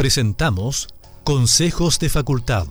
Presentamos 0.00 0.88
Consejos 1.24 1.98
de 1.98 2.08
Facultad. 2.08 2.66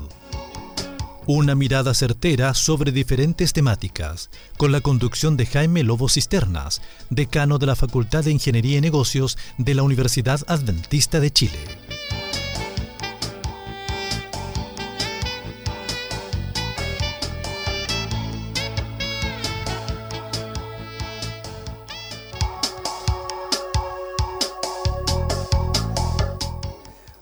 Una 1.27 1.53
mirada 1.53 1.93
certera 1.93 2.55
sobre 2.55 2.91
diferentes 2.91 3.53
temáticas, 3.53 4.31
con 4.57 4.71
la 4.71 4.81
conducción 4.81 5.37
de 5.37 5.45
Jaime 5.45 5.83
Lobo 5.83 6.09
Cisternas, 6.09 6.81
decano 7.11 7.59
de 7.59 7.67
la 7.67 7.75
Facultad 7.75 8.23
de 8.23 8.31
Ingeniería 8.31 8.79
y 8.79 8.81
Negocios 8.81 9.37
de 9.59 9.75
la 9.75 9.83
Universidad 9.83 10.41
Adventista 10.47 11.19
de 11.19 11.29
Chile. 11.29 11.59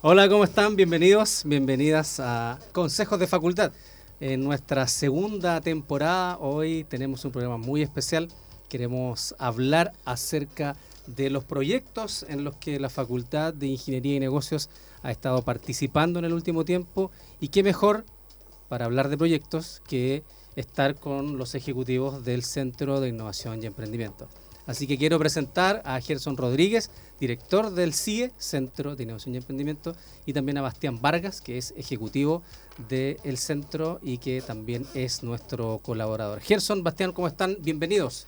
Hola, 0.09 0.29
¿cómo 0.29 0.45
están? 0.45 0.77
Bienvenidos, 0.77 1.41
bienvenidas 1.43 2.21
a 2.21 2.59
Consejos 2.71 3.19
de 3.19 3.27
Facultad. 3.27 3.73
En 4.21 4.41
nuestra 4.41 4.87
segunda 4.87 5.59
temporada, 5.59 6.37
hoy 6.37 6.85
tenemos 6.85 7.25
un 7.25 7.33
programa 7.33 7.57
muy 7.57 7.81
especial. 7.81 8.29
Queremos 8.69 9.35
hablar 9.37 9.91
acerca 10.05 10.77
de 11.07 11.29
los 11.29 11.43
proyectos 11.43 12.25
en 12.29 12.45
los 12.45 12.55
que 12.55 12.79
la 12.79 12.89
Facultad 12.89 13.53
de 13.53 13.67
Ingeniería 13.67 14.15
y 14.15 14.21
Negocios 14.21 14.69
ha 15.03 15.11
estado 15.11 15.41
participando 15.41 16.19
en 16.19 16.23
el 16.23 16.31
último 16.31 16.63
tiempo. 16.63 17.11
Y 17.41 17.49
qué 17.49 17.61
mejor 17.61 18.05
para 18.69 18.85
hablar 18.85 19.09
de 19.09 19.17
proyectos 19.17 19.81
que 19.89 20.23
estar 20.55 20.95
con 20.95 21.37
los 21.37 21.53
ejecutivos 21.53 22.23
del 22.23 22.45
Centro 22.45 23.01
de 23.01 23.09
Innovación 23.09 23.61
y 23.61 23.65
Emprendimiento. 23.65 24.29
Así 24.67 24.85
que 24.85 24.97
quiero 24.97 25.17
presentar 25.17 25.81
a 25.85 25.99
Gerson 26.01 26.35
Rodríguez, 26.35 26.91
director 27.21 27.71
del 27.71 27.93
CIE, 27.93 28.31
Centro 28.37 28.97
de 28.97 29.03
Innovación 29.03 29.33
y 29.33 29.37
Emprendimiento, 29.37 29.95
y 30.25 30.33
también 30.33 30.57
a 30.57 30.61
Bastián 30.61 31.01
Vargas, 31.01 31.39
que 31.39 31.57
es 31.57 31.73
ejecutivo 31.77 32.43
del 32.89 33.37
centro 33.37 33.99
y 34.03 34.17
que 34.17 34.41
también 34.41 34.85
es 34.93 35.23
nuestro 35.23 35.79
colaborador. 35.81 36.41
Gerson, 36.41 36.83
Bastián, 36.83 37.13
¿cómo 37.13 37.27
están? 37.29 37.57
Bienvenidos. 37.61 38.27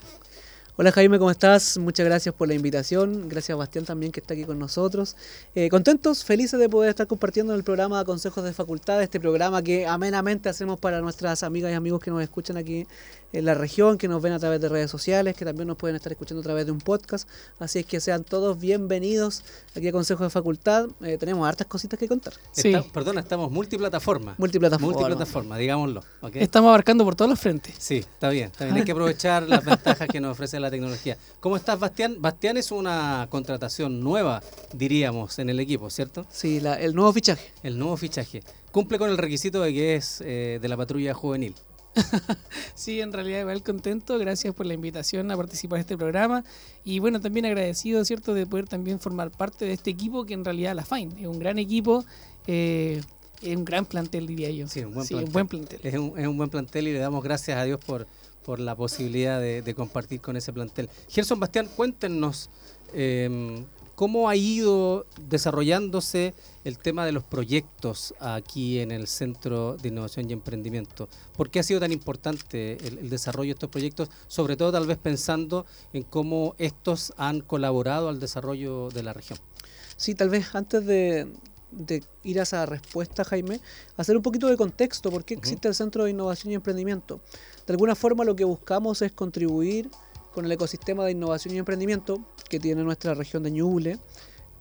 Hola 0.82 0.94
Jaime, 0.94 1.20
¿cómo 1.20 1.30
estás? 1.30 1.78
Muchas 1.78 2.06
gracias 2.06 2.34
por 2.34 2.48
la 2.48 2.54
invitación. 2.54 3.28
Gracias 3.28 3.54
a 3.54 3.58
Bastián 3.58 3.84
también 3.84 4.14
que 4.14 4.22
está 4.22 4.34
aquí 4.34 4.46
con 4.46 4.58
nosotros. 4.58 5.18
Eh, 5.54 5.68
contentos, 5.68 6.24
felices 6.24 6.58
de 6.58 6.70
poder 6.70 6.92
estar 6.92 7.06
compartiendo 7.06 7.54
el 7.54 7.66
programa 7.66 8.06
Consejos 8.06 8.46
de 8.46 8.54
Facultad, 8.54 9.04
este 9.04 9.20
programa 9.20 9.62
que 9.62 9.86
amenamente 9.86 10.48
hacemos 10.48 10.80
para 10.80 11.02
nuestras 11.02 11.44
amigas 11.44 11.74
y 11.74 11.74
amigos 11.74 12.02
que 12.02 12.12
nos 12.12 12.24
escuchan 12.24 12.56
aquí 12.56 12.88
en 13.32 13.46
la 13.46 13.54
región, 13.54 13.98
que 13.98 14.08
nos 14.08 14.22
ven 14.22 14.34
a 14.34 14.40
través 14.40 14.60
de 14.62 14.70
redes 14.70 14.90
sociales, 14.90 15.36
que 15.36 15.46
también 15.46 15.68
nos 15.68 15.78
pueden 15.78 15.96
estar 15.96 16.12
escuchando 16.12 16.42
a 16.42 16.44
través 16.44 16.66
de 16.66 16.72
un 16.72 16.80
podcast. 16.80 17.30
Así 17.60 17.80
es 17.80 17.86
que 17.86 18.00
sean 18.00 18.24
todos 18.24 18.60
bienvenidos 18.60 19.44
aquí 19.76 19.88
a 19.88 19.92
Consejo 19.92 20.24
de 20.24 20.30
Facultad. 20.30 20.88
Eh, 21.02 21.18
tenemos 21.18 21.48
hartas 21.48 21.68
cositas 21.68 22.00
que 22.00 22.08
contar. 22.08 22.34
Sí. 22.52 22.74
perdona, 22.94 23.22
estamos 23.22 23.52
multiplataforma. 23.52 24.36
Multiplataforma. 24.38 24.94
Multiplataforma, 24.94 25.58
digámoslo. 25.58 26.04
Estamos 26.34 26.70
abarcando 26.70 27.04
por 27.06 27.16
todos 27.16 27.30
los 27.30 27.40
frentes. 27.40 27.76
Sí, 27.78 27.98
está 27.98 28.30
bien, 28.30 28.52
bien. 28.60 28.74
Hay 28.74 28.84
que 28.84 28.92
aprovechar 28.92 29.44
las 29.44 29.64
ventajas 29.64 30.08
que 30.08 30.20
nos 30.20 30.32
ofrece 30.32 30.60
la 30.60 30.72
tecnología. 30.72 31.18
¿Cómo 31.40 31.56
estás, 31.56 31.80
Bastián? 31.80 32.18
Bastián 32.20 32.58
es 32.58 32.72
una 32.72 33.28
contratación 33.30 34.00
nueva, 34.00 34.42
diríamos, 34.74 35.40
en 35.40 35.50
el 35.50 35.60
equipo, 35.60 35.90
¿cierto? 35.90 36.26
Sí, 36.32 36.62
el 36.80 36.96
nuevo 36.96 37.14
fichaje. 37.14 37.52
El 37.64 37.78
nuevo 37.78 37.96
fichaje. 37.98 38.42
Cumple 38.72 39.00
con 39.00 39.10
el 39.10 39.18
requisito 39.18 39.62
de 39.62 39.74
que 39.74 39.96
es 39.96 40.22
eh, 40.22 40.60
de 40.62 40.68
la 40.68 40.78
patrulla 40.78 41.14
juvenil. 41.14 41.56
sí, 42.76 43.02
en 43.02 43.12
realidad 43.12 43.42
igual 43.42 43.64
contento, 43.64 44.18
gracias 44.18 44.54
por 44.54 44.66
la 44.66 44.74
invitación 44.74 45.32
a 45.32 45.38
participar 45.38 45.78
en 45.78 45.82
este 45.82 45.98
programa 45.98 46.44
y 46.84 47.00
bueno, 47.00 47.20
también 47.20 47.46
agradecido, 47.46 48.04
¿cierto?, 48.06 48.34
de 48.34 48.46
poder 48.46 48.68
también 48.68 49.00
formar 49.00 49.32
parte 49.32 49.66
de 49.66 49.74
este 49.74 49.90
equipo 49.90 50.26
que 50.26 50.34
en 50.34 50.46
realidad 50.46 50.76
la 50.76 50.86
FAIN 50.86 51.18
es 51.18 51.28
un 51.28 51.40
gran 51.40 51.60
equipo, 51.60 52.06
eh, 52.48 53.02
es 53.42 53.56
un 53.56 53.66
gran 53.66 53.86
plantel, 53.86 54.28
diría 54.28 54.50
yo. 54.52 54.68
Sí, 54.68 54.82
un 54.84 54.94
buen, 54.94 55.48
plantel. 55.48 55.80
Es, 55.84 55.96
un, 55.96 56.38
buen 56.38 56.50
plantel 56.50 56.88
y 56.88 56.94
le 56.94 57.00
damos 57.00 57.24
gracias 57.24 57.58
a 57.58 57.64
Dios 57.64 57.80
por, 57.84 58.06
por 58.44 58.60
la 58.60 58.76
posibilidad 58.76 59.40
de, 59.40 59.74
compartir 59.76 60.22
con 60.22 60.36
ese 60.36 60.52
plantel. 60.54 60.90
Gerson 61.08 61.40
Bastián, 61.40 61.68
cuéntenos 61.76 62.50
eh, 62.94 63.64
¿Cómo 64.00 64.30
ha 64.30 64.38
ido 64.38 65.08
desarrollándose 65.28 66.34
el 66.64 66.78
tema 66.78 67.06
de 67.06 67.12
los 67.12 67.26
proyectos 67.26 68.14
aquí 68.22 68.80
en 68.80 68.92
el 68.92 69.08
Centro 69.08 69.76
de 69.76 69.90
Innovación 69.90 70.30
y 70.30 70.32
Emprendimiento? 70.32 71.10
¿Por 71.36 71.50
qué 71.50 71.60
ha 71.60 71.64
sido 71.64 71.82
tan 71.82 71.92
importante 71.92 72.78
el, 72.88 73.10
desarrollo 73.10 73.50
de 73.50 73.56
estos 73.56 73.70
proyectos? 73.70 74.10
Sobre 74.30 74.56
todo 74.56 74.72
tal 74.72 74.88
vez 74.88 74.98
pensando 74.98 75.66
en 75.92 76.04
cómo 76.04 76.56
estos 76.60 77.12
han 77.18 77.42
colaborado 77.42 78.08
al 78.08 78.22
desarrollo 78.22 78.88
de 78.88 79.04
la 79.04 79.12
región. 79.12 79.38
Sí, 79.98 80.16
tal 80.16 80.30
vez 80.30 80.56
antes 80.56 80.86
de, 80.86 81.28
ir 82.24 82.40
a 82.40 82.44
esa 82.44 82.66
respuesta, 82.66 83.26
Jaime, 83.26 83.60
hacer 83.98 84.16
un 84.16 84.24
poquito 84.24 84.48
de 84.48 84.56
contexto, 84.56 85.12
¿por 85.12 85.26
qué 85.26 85.34
existe 85.34 85.68
el 85.68 85.76
Centro 85.76 86.06
de 86.06 86.12
Innovación 86.12 86.54
y 86.54 86.56
Emprendimiento? 86.56 87.20
De 87.68 87.74
alguna 87.74 87.96
forma 87.96 88.24
lo 88.24 88.38
que 88.38 88.46
buscamos 88.46 89.02
es 89.02 89.12
contribuir 89.12 89.90
con 90.34 90.46
el 90.46 90.52
ecosistema 90.52 91.06
de 91.06 91.12
innovación 91.12 91.56
y 91.56 91.58
emprendimiento 91.58 92.24
que 92.50 92.60
tiene 92.60 92.84
nuestra 92.84 93.14
región 93.14 93.44
de 93.44 93.52
Ñuble, 93.52 94.00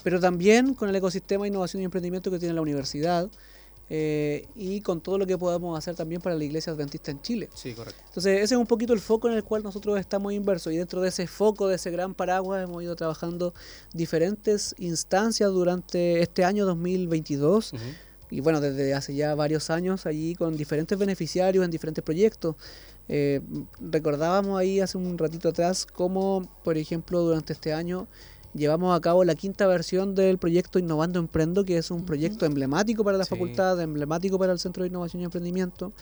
pero 0.02 0.20
también 0.20 0.74
con 0.74 0.88
el 0.88 0.96
ecosistema 0.96 1.44
de 1.44 1.48
innovación 1.48 1.82
y 1.82 1.84
emprendimiento 1.84 2.30
que 2.30 2.38
tiene 2.38 2.54
la 2.54 2.60
universidad 2.60 3.30
eh, 3.90 4.46
y 4.54 4.82
con 4.82 5.00
todo 5.00 5.16
lo 5.16 5.26
que 5.26 5.38
podamos 5.38 5.78
hacer 5.78 5.94
también 5.94 6.20
para 6.20 6.36
la 6.36 6.44
Iglesia 6.44 6.72
Adventista 6.72 7.10
en 7.10 7.22
Chile. 7.22 7.48
Sí, 7.54 7.72
correcto. 7.72 8.00
Entonces, 8.08 8.42
ese 8.42 8.54
es 8.54 8.60
un 8.60 8.66
poquito 8.66 8.92
el 8.92 9.00
foco 9.00 9.28
en 9.28 9.34
el 9.34 9.44
cual 9.44 9.62
nosotros 9.62 9.98
estamos 9.98 10.32
inversos 10.32 10.72
y 10.72 10.76
dentro 10.76 11.00
de 11.00 11.08
ese 11.08 11.26
foco, 11.26 11.68
de 11.68 11.76
ese 11.76 11.90
gran 11.90 12.14
paraguas, 12.14 12.62
hemos 12.62 12.82
ido 12.82 12.94
trabajando 12.96 13.54
diferentes 13.94 14.74
instancias 14.78 15.50
durante 15.50 16.20
este 16.20 16.44
año 16.44 16.66
2022. 16.66 17.72
Y 18.30 18.40
bueno, 18.40 18.60
desde 18.60 18.92
hace 18.92 19.14
ya 19.14 19.34
varios 19.34 19.70
años 19.70 20.04
allí 20.04 20.34
con 20.34 20.56
diferentes 20.56 20.98
beneficiarios 20.98 21.64
en 21.64 21.70
diferentes 21.70 22.04
proyectos. 22.04 22.56
Eh, 23.08 23.40
recordábamos 23.80 24.58
ahí 24.58 24.80
hace 24.80 24.98
un 24.98 25.16
ratito 25.16 25.48
atrás 25.48 25.86
cómo, 25.86 26.48
por 26.62 26.76
ejemplo, 26.76 27.20
durante 27.20 27.52
este 27.52 27.72
año 27.72 28.06
llevamos 28.54 28.96
a 28.96 29.00
cabo 29.00 29.24
la 29.24 29.34
quinta 29.34 29.66
versión 29.66 30.14
del 30.14 30.38
proyecto 30.38 30.78
Innovando 30.78 31.18
Emprendo, 31.18 31.64
que 31.64 31.78
es 31.78 31.90
un 31.90 32.04
proyecto 32.04 32.46
emblemático 32.46 33.04
para 33.04 33.18
la 33.18 33.26
facultad, 33.26 33.80
emblemático 33.80 34.38
para 34.38 34.52
el 34.52 34.58
Centro 34.58 34.82
de 34.82 34.88
Innovación 34.88 35.22
y 35.22 35.24
Emprendimiento, 35.24 35.92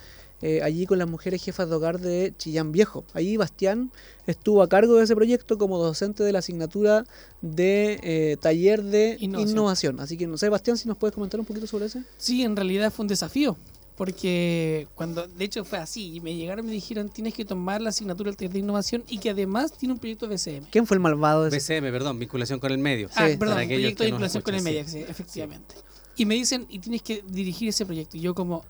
eh, 0.42 0.62
allí 0.62 0.86
con 0.86 0.98
las 0.98 1.08
mujeres 1.08 1.42
jefas 1.42 1.68
de 1.68 1.74
hogar 1.74 2.00
de 2.00 2.34
Chillán 2.36 2.72
Viejo. 2.72 3.04
Allí 3.14 3.36
Bastián 3.36 3.90
estuvo 4.26 4.62
a 4.62 4.68
cargo 4.68 4.96
de 4.96 5.04
ese 5.04 5.14
proyecto 5.14 5.58
como 5.58 5.78
docente 5.78 6.24
de 6.24 6.32
la 6.32 6.40
asignatura 6.40 7.04
de 7.40 8.00
eh, 8.02 8.36
taller 8.40 8.82
de 8.82 9.16
innovación. 9.20 9.50
innovación. 9.50 10.00
Así 10.00 10.16
que 10.16 10.26
no 10.26 10.38
sé, 10.38 10.48
Bastián, 10.48 10.76
si 10.76 10.88
nos 10.88 10.96
puedes 10.96 11.14
comentar 11.14 11.40
un 11.40 11.46
poquito 11.46 11.66
sobre 11.66 11.86
eso. 11.86 12.00
Sí, 12.16 12.42
en 12.42 12.56
realidad 12.56 12.92
fue 12.92 13.04
un 13.04 13.08
desafío 13.08 13.56
porque 13.96 14.86
cuando, 14.94 15.26
de 15.26 15.44
hecho 15.44 15.64
fue 15.64 15.78
así, 15.78 16.14
y 16.14 16.20
me 16.20 16.34
llegaron 16.34 16.66
y 16.66 16.68
me 16.68 16.74
dijeron, 16.74 17.08
tienes 17.08 17.34
que 17.34 17.44
tomar 17.44 17.80
la 17.80 17.90
asignatura 17.90 18.30
del 18.30 18.52
de 18.52 18.58
innovación 18.58 19.04
y 19.08 19.18
que 19.18 19.30
además 19.30 19.72
tiene 19.72 19.94
un 19.94 19.98
proyecto 19.98 20.28
BCM. 20.28 20.66
¿Quién 20.70 20.86
fue 20.86 20.96
el 20.96 21.00
malvado 21.00 21.44
de 21.44 21.56
BCM, 21.56 21.90
perdón, 21.90 22.18
vinculación 22.18 22.60
con 22.60 22.72
el 22.72 22.78
medio. 22.78 23.08
Ah, 23.16 23.26
perdón, 23.38 23.66
proyecto 23.66 24.04
de 24.04 24.10
vinculación 24.10 24.42
con 24.42 24.54
el 24.54 24.62
medio, 24.62 24.86
sí, 24.86 24.98
efectivamente. 24.98 25.74
Y 26.16 26.24
me 26.24 26.34
dicen, 26.34 26.66
y 26.68 26.78
tienes 26.78 27.02
que 27.02 27.22
dirigir 27.26 27.68
ese 27.68 27.84
proyecto. 27.84 28.16
Y 28.16 28.20
yo 28.20 28.34
como, 28.34 28.64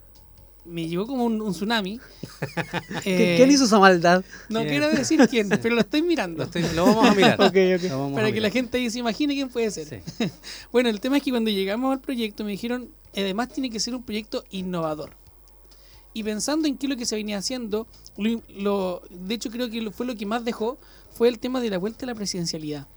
me 0.67 0.87
llegó 0.87 1.07
como 1.07 1.25
un, 1.25 1.51
tsunami. 1.51 1.99
eh, 3.05 3.35
¿Quién 3.37 3.51
hizo 3.51 3.65
esa 3.65 3.79
maldad? 3.79 4.23
No 4.49 4.63
quiero 4.63 4.89
decir 4.89 5.25
quién, 5.29 5.49
pero 5.61 5.75
lo 5.75 5.81
estoy 5.81 6.01
mirando. 6.01 6.47
Lo, 6.75 6.85
vamos 6.85 7.09
a 7.09 7.13
mirar. 7.15 7.41
okay, 7.41 7.75
okay. 7.75 7.89
Para 8.13 8.31
que 8.31 8.41
la 8.41 8.49
gente 8.49 8.77
ahí 8.77 8.89
se 8.89 8.99
imagine 8.99 9.33
quién 9.33 9.49
puede 9.49 9.71
ser. 9.71 10.03
bueno, 10.71 10.89
el 10.89 10.99
tema 10.99 11.17
es 11.17 11.23
que 11.23 11.31
cuando 11.31 11.49
llegamos 11.49 11.93
al 11.93 12.01
proyecto 12.01 12.43
me 12.43 12.51
dijeron, 12.51 12.89
además 13.15 13.49
tiene 13.49 13.69
que 13.69 13.79
ser 13.79 13.95
un 13.95 14.03
proyecto 14.03 14.43
innovador. 14.51 15.15
Y 16.13 16.23
pensando 16.23 16.67
en 16.67 16.77
qué 16.77 16.87
es 16.87 16.89
lo 16.89 16.97
que 16.97 17.05
se 17.05 17.15
venía 17.15 17.37
haciendo, 17.37 17.87
lo, 18.17 19.03
de 19.09 19.35
hecho 19.35 19.51
creo 19.51 19.69
que 19.69 19.91
fue 19.91 20.05
lo 20.05 20.15
que 20.15 20.25
más 20.25 20.43
dejó, 20.43 20.77
fue 21.11 21.27
el 21.27 21.39
tema 21.39 21.61
de 21.61 21.69
la 21.69 21.77
vuelta 21.77 22.05
a 22.05 22.07
la 22.07 22.15
presidencialidad. 22.15 22.87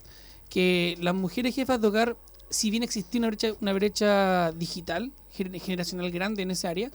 Que 0.49 0.97
las 1.01 1.15
mujeres 1.15 1.55
jefas 1.55 1.81
de 1.81 1.89
hogar, 1.89 2.17
si 2.49 2.71
bien 2.71 2.83
existía 2.83 3.19
una 3.21 3.29
brecha, 3.29 3.53
una 3.61 3.73
brecha 3.75 4.53
digital, 4.53 5.13
generacional 5.31 6.11
grande 6.11 6.43
en 6.43 6.51
esa 6.51 6.71
área, 6.71 6.91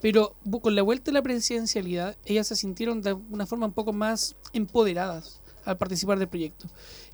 pero 0.00 0.34
con 0.62 0.74
la 0.74 0.82
vuelta 0.82 1.10
a 1.10 1.14
la 1.14 1.22
presidencialidad, 1.22 2.16
ellas 2.24 2.46
se 2.46 2.56
sintieron 2.56 3.02
de 3.02 3.12
una 3.12 3.46
forma 3.46 3.66
un 3.66 3.72
poco 3.72 3.92
más 3.92 4.36
empoderadas 4.52 5.40
al 5.64 5.76
participar 5.76 6.18
del 6.18 6.28
proyecto. 6.28 6.66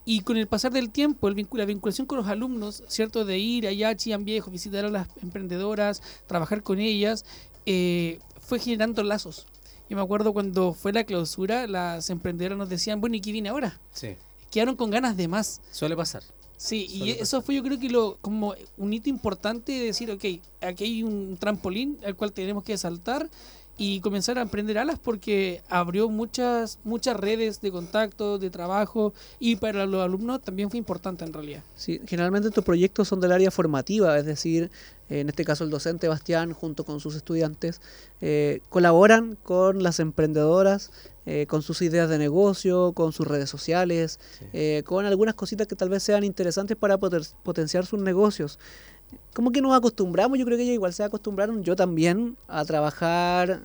Y 0.04 0.20
con 0.20 0.36
el 0.36 0.46
pasar 0.46 0.72
del 0.72 0.90
tiempo, 0.90 1.28
el 1.28 1.48
la 1.52 1.64
vinculación 1.64 2.06
con 2.06 2.18
los 2.18 2.28
alumnos, 2.28 2.84
¿cierto? 2.86 3.24
De 3.24 3.38
ir 3.38 3.66
allá 3.66 3.88
a 3.88 3.96
Chillán 3.96 4.24
Viejo, 4.24 4.50
visitar 4.50 4.84
a 4.84 4.90
las 4.90 5.08
emprendedoras, 5.20 6.00
trabajar 6.26 6.62
con 6.62 6.78
ellas, 6.78 7.24
eh, 7.66 8.20
fue 8.40 8.60
generando 8.60 9.02
lazos. 9.02 9.46
Yo 9.90 9.96
me 9.96 10.02
acuerdo 10.02 10.32
cuando 10.32 10.72
fue 10.72 10.92
la 10.92 11.04
clausura, 11.04 11.66
las 11.66 12.08
emprendedoras 12.10 12.58
nos 12.58 12.68
decían, 12.68 13.00
bueno, 13.00 13.16
¿y 13.16 13.20
qué 13.20 13.32
viene 13.32 13.48
ahora? 13.48 13.80
Sí. 13.92 14.16
Quedaron 14.50 14.76
con 14.76 14.90
ganas 14.90 15.16
de 15.16 15.26
más. 15.26 15.60
Suele 15.72 15.96
pasar. 15.96 16.22
Sí, 16.56 16.86
y 16.90 17.10
eso 17.10 17.42
fue 17.42 17.54
yo 17.54 17.62
creo 17.62 17.78
que 17.78 17.90
lo 17.90 18.16
como 18.20 18.54
un 18.78 18.92
hito 18.92 19.10
importante 19.10 19.72
de 19.72 19.86
decir, 19.86 20.10
ok, 20.10 20.24
aquí 20.62 20.84
hay 20.84 21.02
un 21.02 21.36
trampolín 21.36 21.98
al 22.04 22.16
cual 22.16 22.32
tenemos 22.32 22.64
que 22.64 22.76
saltar 22.78 23.28
y 23.78 24.00
comenzar 24.00 24.38
a 24.38 24.42
emprender 24.42 24.78
alas 24.78 24.98
porque 24.98 25.62
abrió 25.68 26.08
muchas 26.08 26.78
muchas 26.82 27.16
redes 27.16 27.60
de 27.60 27.70
contacto, 27.70 28.38
de 28.38 28.48
trabajo 28.48 29.12
y 29.38 29.56
para 29.56 29.84
los 29.84 30.02
alumnos 30.02 30.40
también 30.40 30.70
fue 30.70 30.78
importante 30.78 31.24
en 31.24 31.32
realidad. 31.32 31.62
Sí, 31.76 32.00
generalmente 32.06 32.48
estos 32.48 32.64
proyectos 32.64 33.08
son 33.08 33.20
del 33.20 33.32
área 33.32 33.50
formativa, 33.50 34.18
es 34.18 34.24
decir, 34.24 34.70
en 35.08 35.28
este 35.28 35.44
caso 35.44 35.64
el 35.64 35.70
docente 35.70 36.08
Bastián 36.08 36.52
junto 36.52 36.84
con 36.84 37.00
sus 37.00 37.14
estudiantes 37.14 37.80
eh, 38.20 38.60
colaboran 38.68 39.36
con 39.42 39.82
las 39.82 40.00
emprendedoras, 40.00 40.90
eh, 41.26 41.46
con 41.46 41.62
sus 41.62 41.82
ideas 41.82 42.08
de 42.08 42.18
negocio, 42.18 42.92
con 42.92 43.12
sus 43.12 43.26
redes 43.26 43.48
sociales, 43.48 44.18
eh, 44.52 44.82
con 44.84 45.06
algunas 45.06 45.34
cositas 45.34 45.66
que 45.66 45.76
tal 45.76 45.88
vez 45.88 46.02
sean 46.02 46.24
interesantes 46.24 46.76
para 46.76 46.98
potenciar 46.98 47.86
sus 47.86 48.00
negocios. 48.00 48.58
Como 49.32 49.52
que 49.52 49.60
nos 49.60 49.76
acostumbramos, 49.76 50.38
yo 50.38 50.44
creo 50.44 50.56
que 50.56 50.64
ellos 50.64 50.74
igual 50.74 50.92
se 50.92 51.04
acostumbraron, 51.04 51.62
yo 51.62 51.76
también, 51.76 52.36
a 52.48 52.64
trabajar 52.64 53.62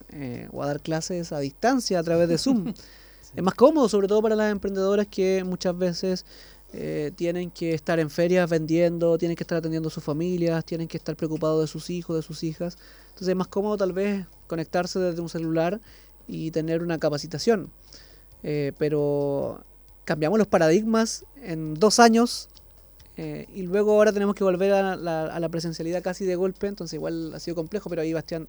o 0.51 0.61
a 0.61 0.67
dar 0.67 0.81
clases 0.81 1.31
a 1.31 1.39
distancia 1.39 1.97
a 1.97 2.03
través 2.03 2.29
de 2.29 2.37
Zoom. 2.37 2.73
Es 3.33 3.41
más 3.41 3.53
cómodo, 3.53 3.87
sobre 3.87 4.09
todo 4.09 4.21
para 4.21 4.35
las 4.35 4.51
emprendedoras 4.51 5.07
que 5.07 5.45
muchas 5.45 5.77
veces 5.77 6.25
eh, 6.73 7.11
tienen 7.15 7.51
que 7.51 7.73
estar 7.73 7.99
en 7.99 8.09
ferias 8.09 8.49
vendiendo, 8.49 9.17
tienen 9.17 9.35
que 9.35 9.43
estar 9.43 9.57
atendiendo 9.57 9.89
a 9.89 9.91
sus 9.91 10.03
familias, 10.03 10.63
tienen 10.65 10.87
que 10.87 10.97
estar 10.97 11.15
preocupados 11.15 11.61
de 11.61 11.67
sus 11.67 11.89
hijos, 11.89 12.15
de 12.15 12.21
sus 12.21 12.43
hijas. 12.43 12.77
Entonces 13.09 13.27
es 13.27 13.35
más 13.35 13.47
cómodo 13.47 13.77
tal 13.77 13.93
vez 13.93 14.25
conectarse 14.47 14.99
desde 14.99 15.21
un 15.21 15.29
celular 15.29 15.81
y 16.27 16.51
tener 16.51 16.81
una 16.81 16.97
capacitación. 16.97 17.71
Eh, 18.43 18.71
pero 18.77 19.63
cambiamos 20.05 20.39
los 20.39 20.47
paradigmas 20.47 21.25
en 21.43 21.75
dos 21.75 21.99
años 21.99 22.49
eh, 23.17 23.45
y 23.53 23.63
luego 23.63 23.91
ahora 23.91 24.13
tenemos 24.13 24.35
que 24.35 24.43
volver 24.43 24.71
a 24.71 24.95
la, 24.95 25.49
presencialidad 25.49 26.01
casi 26.01 26.25
de 26.25 26.35
golpe, 26.35 26.67
entonces 26.67 26.93
igual 26.95 27.33
ha 27.35 27.39
sido 27.39 27.55
complejo, 27.55 27.89
pero 27.89 28.01
ahí 28.01 28.13
Bastián 28.13 28.47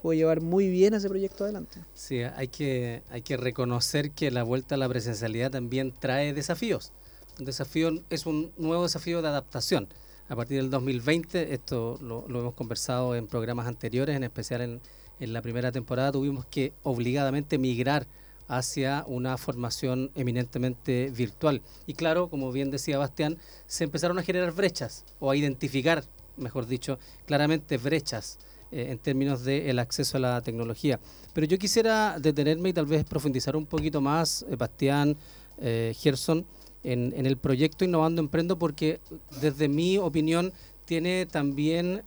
puede 0.00 0.18
llevar 0.18 0.40
muy 0.40 0.68
bien 0.68 0.94
ese 0.94 1.08
proyecto 1.08 1.44
adelante. 1.44 1.80
Sí, 1.94 2.22
hay 2.22 2.48
que, 2.48 3.02
hay 3.10 3.22
que 3.22 3.36
reconocer 3.36 4.12
que 4.12 4.30
la 4.30 4.42
vuelta 4.42 4.76
a 4.76 4.78
la 4.78 4.88
presencialidad 4.88 5.50
también 5.50 5.92
trae 5.92 6.32
desafíos. 6.32 6.92
Desafío 7.38 8.02
es 8.10 8.26
un 8.26 8.52
nuevo 8.56 8.82
desafío 8.82 9.22
de 9.22 9.28
adaptación. 9.28 9.88
A 10.28 10.34
partir 10.34 10.58
del 10.58 10.70
2020, 10.70 11.54
esto 11.54 11.96
lo, 12.02 12.26
hemos 12.28 12.54
conversado 12.54 13.14
en 13.14 13.28
programas 13.28 13.66
anteriores, 13.68 14.16
en 14.16 14.24
especial 14.24 14.60
en, 14.60 14.80
en 15.20 15.32
la 15.32 15.40
primera 15.40 15.70
temporada, 15.70 16.12
tuvimos 16.12 16.46
que 16.46 16.72
obligadamente 16.82 17.56
migrar 17.56 18.06
hacia 18.48 19.04
una 19.06 19.38
formación 19.38 20.10
eminentemente 20.16 21.12
virtual. 21.14 21.62
Y 21.86 21.94
claro, 21.94 22.28
como 22.28 22.50
bien 22.50 22.70
decía 22.70 22.98
Bastián, 22.98 23.38
se 23.66 23.84
empezaron 23.84 24.18
a 24.18 24.22
generar 24.22 24.52
brechas 24.52 25.04
o 25.20 25.30
a 25.30 25.36
identificar, 25.36 26.04
mejor 26.36 26.66
dicho, 26.66 26.98
claramente 27.24 27.78
brechas 27.78 28.38
eh, 28.72 28.88
en 28.90 28.98
términos 28.98 29.44
del 29.44 29.78
acceso 29.78 30.16
a 30.16 30.20
la 30.20 30.40
tecnología. 30.40 30.98
Pero 31.32 31.46
yo 31.46 31.58
quisiera 31.58 32.18
detenerme 32.18 32.70
y 32.70 32.72
tal 32.72 32.86
vez 32.86 33.04
profundizar 33.04 33.54
un 33.54 33.66
poquito 33.66 34.00
más, 34.00 34.44
eh, 34.48 34.56
Bastián, 34.56 35.16
eh, 35.60 35.94
Gerson, 35.98 36.44
en, 36.84 37.26
el 37.26 37.36
proyecto 37.36 37.84
Innovando 37.84 38.20
Emprendo, 38.20 38.58
porque 38.58 39.00
desde 39.40 39.68
mi 39.68 39.98
opinión 39.98 40.52
tiene 40.84 41.26
también 41.26 42.02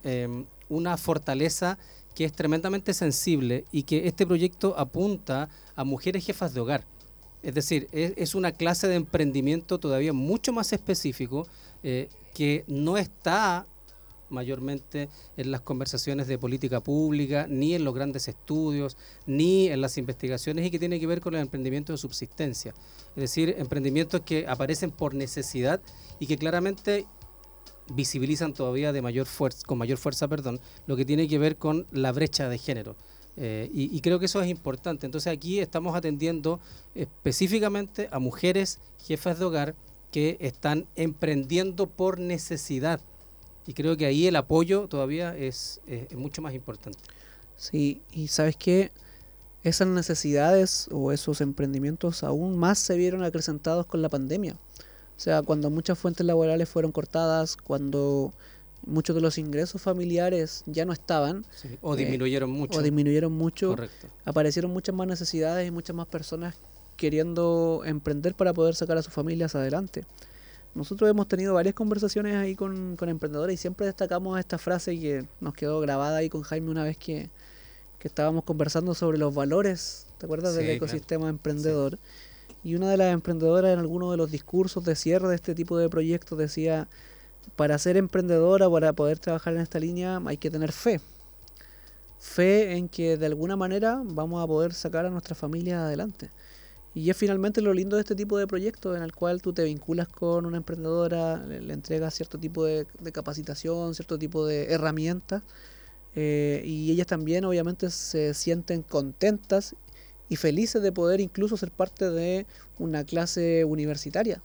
una 0.69 0.97
fortaleza 0.97 1.77
que 2.15 2.25
es 2.25 2.33
tremendamente 2.33 2.93
sensible 2.93 3.65
y 3.71 3.83
que 3.83 4.07
este 4.07 4.25
proyecto 4.25 4.77
apunta 4.77 5.49
a 5.75 5.83
mujeres 5.83 6.25
jefas 6.25 6.53
de 6.53 6.61
hogar. 6.61 6.85
Es 7.43 7.55
decir, 7.55 7.87
es, 7.91 8.35
una 8.35 8.51
clase 8.51 8.87
de 8.87 8.95
emprendimiento 8.95 9.79
todavía 9.79 10.13
mucho 10.13 10.53
más 10.53 10.73
específico 10.73 11.47
eh, 11.81 12.09
que 12.33 12.63
no 12.67 12.97
está 12.97 13.65
mayormente 14.31 15.09
en 15.37 15.51
las 15.51 15.61
conversaciones 15.61 16.27
de 16.27 16.37
política 16.37 16.81
pública, 16.81 17.45
ni 17.49 17.75
en 17.75 17.83
los 17.83 17.93
grandes 17.93 18.27
estudios, 18.27 18.97
ni 19.25 19.67
en 19.67 19.81
las 19.81 19.97
investigaciones 19.97 20.65
y 20.65 20.71
que 20.71 20.79
tiene 20.79 20.99
que 20.99 21.07
ver 21.07 21.21
con 21.21 21.35
el 21.35 21.41
emprendimiento 21.41 21.93
de 21.93 21.97
subsistencia. 21.97 22.73
Es 23.15 23.21
decir, 23.21 23.55
emprendimientos 23.57 24.21
que 24.21 24.47
aparecen 24.47 24.91
por 24.91 25.13
necesidad 25.13 25.81
y 26.19 26.27
que 26.27 26.37
claramente 26.37 27.05
visibilizan 27.93 28.53
todavía 28.53 28.93
de 28.93 29.01
mayor 29.01 29.25
fuerza, 29.25 29.65
con 29.65 29.77
mayor 29.77 29.97
fuerza, 29.97 30.27
perdón, 30.27 30.59
lo 30.87 30.95
que 30.95 31.05
tiene 31.05 31.27
que 31.27 31.37
ver 31.37 31.57
con 31.57 31.87
la 31.91 32.11
brecha 32.11 32.49
de 32.49 32.57
género. 32.57 32.95
Eh, 33.37 33.69
y, 33.73 34.01
creo 34.01 34.19
que 34.19 34.25
eso 34.25 34.41
es 34.41 34.49
importante. 34.49 35.05
Entonces 35.05 35.31
aquí 35.31 35.59
estamos 35.59 35.95
atendiendo 35.95 36.59
específicamente 36.95 38.09
a 38.11 38.19
mujeres 38.19 38.79
jefas 39.05 39.39
de 39.39 39.45
hogar 39.45 39.75
que 40.11 40.37
están 40.41 40.87
emprendiendo 40.95 41.87
por 41.87 42.19
necesidad. 42.19 42.99
Y 43.67 43.73
creo 43.73 43.95
que 43.97 44.05
ahí 44.05 44.27
el 44.27 44.35
apoyo 44.35 44.87
todavía 44.87 45.35
es, 45.37 45.81
es 45.87 46.15
mucho 46.15 46.41
más 46.41 46.53
importante. 46.53 46.99
Sí, 47.55 48.01
y 48.11 48.27
sabes 48.27 48.55
que 48.55 48.91
esas 49.63 49.87
necesidades 49.87 50.87
o 50.91 51.11
esos 51.11 51.41
emprendimientos 51.41 52.23
aún 52.23 52.57
más 52.57 52.79
se 52.79 52.97
vieron 52.97 53.23
acrecentados 53.23 53.85
con 53.85 54.01
la 54.01 54.09
pandemia. 54.09 54.53
O 54.53 55.19
sea, 55.19 55.43
cuando 55.43 55.69
muchas 55.69 55.99
fuentes 55.99 56.25
laborales 56.25 56.67
fueron 56.67 56.91
cortadas, 56.91 57.55
cuando 57.55 58.33
muchos 58.83 59.15
de 59.15 59.21
los 59.21 59.37
ingresos 59.37 59.81
familiares 59.81 60.63
ya 60.65 60.85
no 60.85 60.93
estaban. 60.93 61.45
o 61.81 61.95
disminuyeron 61.95 62.49
eh, 62.49 62.53
mucho. 62.53 62.79
O 62.79 62.81
disminuyeron 62.81 63.31
mucho. 63.31 63.75
Aparecieron 64.25 64.71
muchas 64.71 64.95
más 64.95 65.07
necesidades 65.07 65.67
y 65.67 65.71
muchas 65.71 65.95
más 65.95 66.07
personas 66.07 66.55
queriendo 66.95 67.83
emprender 67.85 68.33
para 68.35 68.53
poder 68.53 68.75
sacar 68.75 68.97
a 68.97 69.03
sus 69.03 69.13
familias 69.13 69.55
adelante. 69.55 70.05
Nosotros 70.73 71.09
hemos 71.09 71.27
tenido 71.27 71.53
varias 71.53 71.75
conversaciones 71.75 72.35
ahí 72.35 72.55
con, 72.55 72.95
con 72.95 73.09
emprendedores 73.09 73.55
y 73.55 73.57
siempre 73.57 73.85
destacamos 73.85 74.39
esta 74.39 74.57
frase 74.57 74.97
que 74.99 75.25
nos 75.41 75.53
quedó 75.53 75.79
grabada 75.81 76.17
ahí 76.17 76.29
con 76.29 76.43
Jaime 76.43 76.71
una 76.71 76.83
vez 76.83 76.97
que, 76.97 77.29
estábamos 78.01 78.45
conversando 78.45 78.95
sobre 78.95 79.19
los 79.19 79.35
valores, 79.35 80.07
¿te 80.17 80.25
acuerdas 80.25 80.55
del 80.55 80.67
ecosistema 80.71 81.29
emprendedor? 81.29 81.99
Y 82.63 82.73
una 82.73 82.89
de 82.89 82.97
las 82.97 83.13
emprendedoras 83.13 83.73
en 83.73 83.77
alguno 83.77 84.09
de 84.09 84.17
los 84.17 84.31
discursos 84.31 84.83
de 84.85 84.95
cierre 84.95 85.27
de 85.27 85.35
este 85.35 85.53
tipo 85.53 85.77
de 85.77 85.87
proyectos 85.87 86.35
decía, 86.35 86.87
para 87.55 87.77
ser 87.77 87.97
emprendedora, 87.97 88.67
para 88.69 88.93
poder 88.93 89.19
trabajar 89.19 89.53
en 89.53 89.61
esta 89.61 89.79
línea, 89.79 90.19
hay 90.25 90.37
que 90.37 90.49
tener 90.49 90.71
fe. 90.71 90.99
Fe 92.19 92.73
en 92.75 92.87
que 92.87 93.17
de 93.17 93.25
alguna 93.25 93.55
manera 93.55 94.01
vamos 94.03 94.43
a 94.43 94.47
poder 94.47 94.73
sacar 94.73 95.05
a 95.05 95.09
nuestra 95.09 95.35
familia 95.35 95.85
adelante. 95.85 96.29
Y 96.93 97.09
es 97.09 97.15
finalmente 97.15 97.61
lo 97.61 97.73
lindo 97.73 97.95
de 97.95 98.01
este 98.01 98.15
tipo 98.15 98.37
de 98.37 98.47
proyectos 98.47 98.97
en 98.97 99.03
el 99.03 99.13
cual 99.13 99.41
tú 99.41 99.53
te 99.53 99.63
vinculas 99.63 100.09
con 100.09 100.45
una 100.45 100.57
emprendedora, 100.57 101.37
le, 101.45 101.73
entregas 101.73 102.13
cierto 102.13 102.37
tipo 102.37 102.65
de, 102.65 102.85
capacitación, 103.13 103.95
cierto 103.95 104.19
tipo 104.19 104.45
de 104.45 104.73
herramientas, 104.73 105.43
eh, 106.15 106.61
y 106.65 106.91
ellas 106.91 107.07
también 107.07 107.45
obviamente 107.45 107.89
se 107.89 108.33
sienten 108.33 108.83
contentas 108.83 109.75
y 110.27 110.35
felices 110.35 110.81
de 110.81 110.91
poder 110.91 111.21
incluso 111.21 111.55
ser 111.55 111.71
parte 111.71 112.09
de 112.09 112.45
una 112.77 113.05
clase 113.05 113.63
universitaria. 113.63 114.41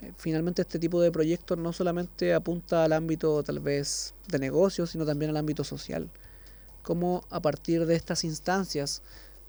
Eh, 0.00 0.12
finalmente 0.18 0.62
este 0.62 0.78
tipo 0.78 1.00
de 1.00 1.10
proyectos 1.10 1.56
no 1.56 1.72
solamente 1.72 2.34
apunta 2.34 2.84
al 2.84 2.92
ámbito 2.92 3.42
tal 3.42 3.60
vez 3.60 4.14
de 4.28 4.38
negocios, 4.38 4.90
sino 4.90 5.06
también 5.06 5.30
al 5.30 5.38
ámbito 5.38 5.64
social. 5.64 6.10
Cómo 6.82 7.24
a 7.30 7.40
partir 7.40 7.86
de 7.86 7.94
estas 7.94 8.24
instancias 8.24 9.02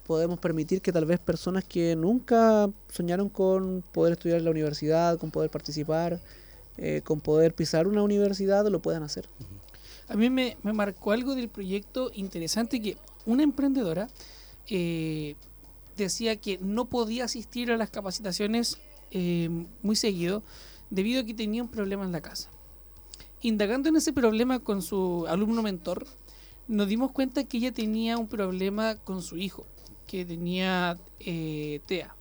podemos 0.06 0.40
permitir 0.40 0.82
que 0.82 0.92
tal 0.92 1.06
vez 1.06 1.20
personas 1.20 1.64
que 1.64 1.96
nunca 1.96 2.70
soñaron 2.90 3.30
con 3.30 3.84
poder 3.92 4.14
estudiar 4.14 4.40
en 4.40 4.46
la 4.46 4.52
universidad, 4.52 5.18
con 5.18 5.32
poder 5.32 5.50
participar, 5.50 6.20
eh, 6.78 7.02
con 7.04 7.22
poder 7.22 7.54
pisar 7.54 7.88
una 7.88 8.04
universidad, 8.04 8.68
lo 8.68 8.82
puedan 8.82 9.04
hacer. 9.04 9.28
A 10.08 10.16
mí 10.16 10.30
me, 10.30 10.58
marcó 10.64 11.12
algo 11.12 11.36
del 11.36 11.50
proyecto 11.50 12.12
interesante 12.14 12.82
que 12.82 12.98
una 13.26 13.44
emprendedora 13.44 14.10
eh, 14.68 15.36
decía 15.96 16.36
que 16.36 16.58
no 16.58 16.86
podía 16.86 17.26
asistir 17.26 17.72
a 17.72 17.78
las 17.78 17.90
capacitaciones 17.90 18.78
eh, 19.12 19.50
muy 19.82 19.96
seguido 19.96 20.44
debido 20.90 21.22
a 21.22 21.26
que 21.26 21.34
tenía 21.34 21.64
un 21.64 21.70
problema 21.70 22.04
en 22.04 22.12
la 22.12 22.22
casa. 22.22 22.50
Indagando 23.42 23.90
en 23.90 23.96
ese 23.96 24.14
problema 24.14 24.60
con 24.60 24.82
su 24.82 25.26
alumno 25.28 25.62
mentor, 25.62 26.06
nos 26.68 26.88
dimos 26.88 27.12
cuenta 27.12 27.44
que 27.44 27.58
ella 27.58 27.72
tenía 27.72 28.18
un 28.18 28.28
problema 28.28 28.96
con 28.96 29.22
su 29.22 29.38
hijo, 29.38 29.66
que 30.14 30.26
tenía 30.26 30.96
eh, 31.22 31.82
TEA. 31.88 32.16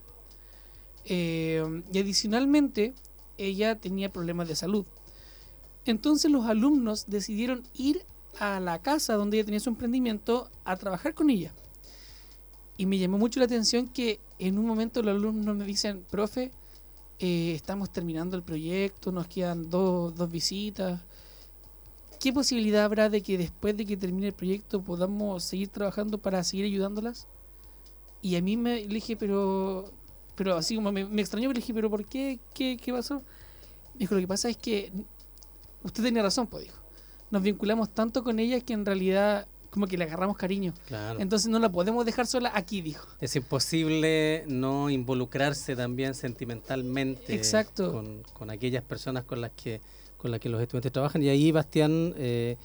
Eh, 1.04 1.82
y 1.92 1.98
adicionalmente, 1.98 2.94
ella 3.36 3.78
tenía 3.78 4.10
problemas 4.10 4.48
de 4.48 4.56
salud. 4.56 4.86
Entonces 5.84 6.30
los 6.30 6.46
alumnos 6.46 7.04
decidieron 7.06 7.64
ir 7.74 8.02
a 8.40 8.60
la 8.60 8.80
casa 8.80 9.12
donde 9.16 9.36
ella 9.36 9.44
tenía 9.44 9.60
su 9.60 9.68
emprendimiento 9.68 10.48
a 10.64 10.78
trabajar 10.78 11.12
con 11.12 11.28
ella. 11.28 11.52
Y 12.78 12.86
me 12.86 12.96
llamó 12.96 13.18
mucho 13.18 13.40
la 13.40 13.44
atención 13.44 13.88
que 13.88 14.20
en 14.38 14.58
un 14.58 14.64
momento 14.64 15.02
los 15.02 15.14
alumnos 15.14 15.54
me 15.54 15.66
dicen, 15.66 16.02
profe, 16.10 16.50
eh, 17.18 17.52
estamos 17.54 17.92
terminando 17.92 18.38
el 18.38 18.42
proyecto, 18.42 19.12
nos 19.12 19.26
quedan 19.26 19.68
dos, 19.68 20.16
dos 20.16 20.30
visitas. 20.30 21.02
¿Qué 22.18 22.32
posibilidad 22.32 22.84
habrá 22.84 23.10
de 23.10 23.20
que 23.20 23.36
después 23.36 23.76
de 23.76 23.84
que 23.84 23.98
termine 23.98 24.28
el 24.28 24.32
proyecto 24.32 24.80
podamos 24.80 25.44
seguir 25.44 25.68
trabajando 25.68 26.16
para 26.16 26.42
seguir 26.42 26.64
ayudándolas? 26.64 27.28
Y 28.22 28.36
a 28.36 28.42
mí 28.42 28.56
me 28.56 28.80
le 28.80 28.94
dije, 28.94 29.16
pero, 29.16 29.90
pero 30.34 30.56
así 30.56 30.76
como 30.76 30.92
me, 30.92 31.02
extrañó, 31.20 31.48
me 31.48 31.54
le 31.54 31.60
dije, 31.60 31.74
pero 31.74 31.90
¿por 31.90 32.06
qué? 32.06 32.38
¿Qué, 32.54 32.78
qué 32.82 32.92
pasó? 32.92 33.16
Me 33.94 34.00
dijo, 34.00 34.14
lo 34.14 34.20
que 34.20 34.28
pasa 34.28 34.48
es 34.48 34.56
que 34.56 34.92
usted 35.82 36.02
tenía 36.02 36.22
razón, 36.22 36.46
pues 36.46 36.64
dijo. 36.64 36.78
Nos 37.30 37.42
vinculamos 37.42 37.92
tanto 37.92 38.22
con 38.22 38.38
ellas 38.38 38.62
que 38.62 38.72
en 38.74 38.86
realidad 38.86 39.46
como 39.70 39.86
que 39.86 39.96
le 39.96 40.04
agarramos 40.04 40.36
cariño. 40.36 40.74
Claro. 40.86 41.18
Entonces 41.18 41.48
no 41.48 41.58
la 41.58 41.72
podemos 41.72 42.04
dejar 42.04 42.26
sola 42.26 42.52
aquí, 42.54 42.82
dijo. 42.82 43.06
Es 43.20 43.34
imposible 43.36 44.44
no 44.46 44.90
involucrarse 44.90 45.74
también 45.74 46.14
sentimentalmente 46.14 47.34
Exacto. 47.34 47.90
Con, 47.90 48.22
con 48.34 48.50
aquellas 48.50 48.82
personas 48.84 49.24
con 49.24 49.40
las 49.40 49.50
que 49.52 49.80
con 50.22 50.30
las 50.30 50.38
que 50.38 50.48
los 50.48 50.62
estudiantes 50.62 50.92
trabajan. 50.92 51.20
Y 51.20 51.28
ahí, 51.28 51.50
Bastián, 51.50 52.14
eh, 52.16 52.56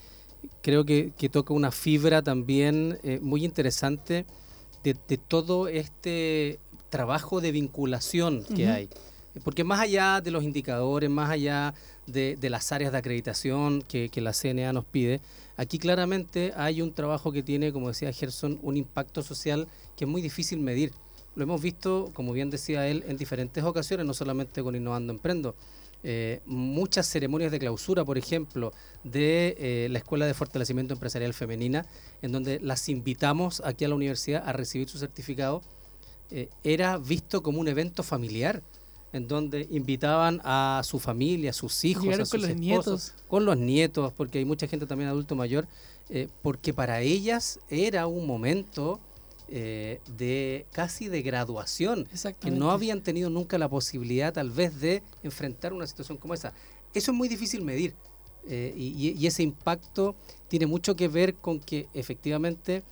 creo 0.62 0.86
que, 0.86 1.12
que 1.18 1.28
toca 1.28 1.56
una 1.56 1.72
fibra 1.72 2.22
también 2.22 3.00
eh, 3.04 3.20
muy 3.20 3.44
interesante 3.44 4.28
de, 4.84 4.96
de 5.08 5.18
todo 5.18 5.68
este 5.68 6.60
trabajo 6.90 7.42
de 7.42 7.52
vinculación 7.52 8.44
que 8.56 8.68
hay. 8.68 8.90
Porque 9.44 9.64
más 9.64 9.80
allá 9.80 10.22
de 10.22 10.32
los 10.32 10.44
indicadores, 10.44 11.10
más 11.10 11.30
allá 11.30 11.74
de, 12.08 12.36
de 12.40 12.50
las 12.50 12.72
áreas 12.72 12.92
de 12.92 12.98
acreditación 12.98 13.82
que, 13.82 14.10
que 14.10 14.22
la 14.22 14.34
CNA 14.34 14.74
nos 14.74 14.86
pide, 14.86 15.22
aquí 15.58 15.78
claramente 15.78 16.54
hay 16.56 16.82
un 16.82 16.94
trabajo 16.94 17.32
que 17.32 17.44
tiene, 17.44 17.72
como 17.72 17.90
decía 17.90 18.12
Gerson, 18.12 18.60
un 18.64 18.78
impacto 18.78 19.22
social 19.22 19.68
que 19.96 20.06
es 20.06 20.10
muy 20.10 20.22
difícil 20.22 20.60
medir. 20.60 20.92
Lo 21.36 21.44
hemos 21.44 21.62
visto, 21.62 22.10
como 22.14 22.34
bien 22.34 22.50
decía 22.50 22.88
él, 22.88 23.04
en 23.08 23.18
diferentes 23.18 23.64
ocasiones, 23.64 24.08
no 24.08 24.14
solamente 24.16 24.64
con 24.64 24.76
Innovando 24.76 25.14
Emprendo. 25.14 25.56
Eh, 26.04 26.42
muchas 26.46 27.08
ceremonias 27.08 27.52
de 27.52 27.60
clausura, 27.60 28.06
por 28.06 28.18
ejemplo, 28.18 28.72
de 29.04 29.56
eh, 29.58 29.88
la 29.90 29.98
Escuela 29.98 30.26
de 30.26 30.34
Fortalecimiento 30.34 30.94
Empresarial 30.94 31.34
Femenina, 31.34 31.86
en 32.22 32.32
donde 32.32 32.60
las 32.60 32.88
invitamos 32.88 33.62
aquí 33.66 33.84
a 33.84 33.90
la 33.90 33.96
universidad 33.96 34.48
a 34.48 34.54
recibir 34.54 34.88
su 34.88 35.00
certificado, 35.00 35.62
eh, 36.30 36.50
era 36.64 36.98
visto 36.98 37.42
como 37.42 37.60
un 37.60 37.68
evento 37.68 38.04
familiar, 38.04 38.62
en 39.12 39.28
donde 39.28 39.68
invitaban 39.72 40.40
a 40.44 40.82
su 40.84 41.00
familia, 41.00 41.50
a 41.50 41.54
sus 41.54 41.84
hijos, 41.84 42.04
Llegaron 42.04 42.24
a 42.24 42.26
sus 42.26 42.40
con 42.40 42.50
los 42.50 42.58
nietos. 42.58 43.14
con 43.28 43.46
los 43.46 43.58
nietos, 43.58 44.14
porque 44.14 44.38
hay 44.38 44.46
mucha 44.46 44.68
gente 44.68 44.86
también 44.86 45.10
adulto 45.10 45.36
mayor, 45.36 45.68
porque 46.42 46.74
para 46.74 47.02
ellas 47.02 47.60
era 47.70 48.08
un 48.08 48.28
momento 48.28 49.00
eh, 49.50 50.02
de 50.18 50.66
casi 50.72 51.08
de 51.08 51.22
graduación, 51.22 52.08
que 52.40 52.52
no 52.52 52.72
habían 52.72 53.02
tenido 53.02 53.30
nunca 53.30 53.58
la 53.58 53.70
posibilidad 53.70 54.34
tal 54.34 54.52
vez 54.52 54.80
de 54.80 55.04
enfrentar 55.24 55.74
una 55.74 55.88
situación 55.88 56.18
como 56.18 56.34
esa. 56.34 56.54
Eso 56.94 57.12
es 57.12 57.18
muy 57.18 57.28
difícil 57.28 57.64
medir 57.64 57.96
eh, 58.48 58.74
y 58.76 59.26
ese 59.28 59.44
impacto 59.44 60.16
tiene 60.48 60.66
mucho 60.66 60.96
que 60.96 61.08
ver 61.08 61.36
con 61.36 61.60
que 61.60 61.88
efectivamente 61.94 62.84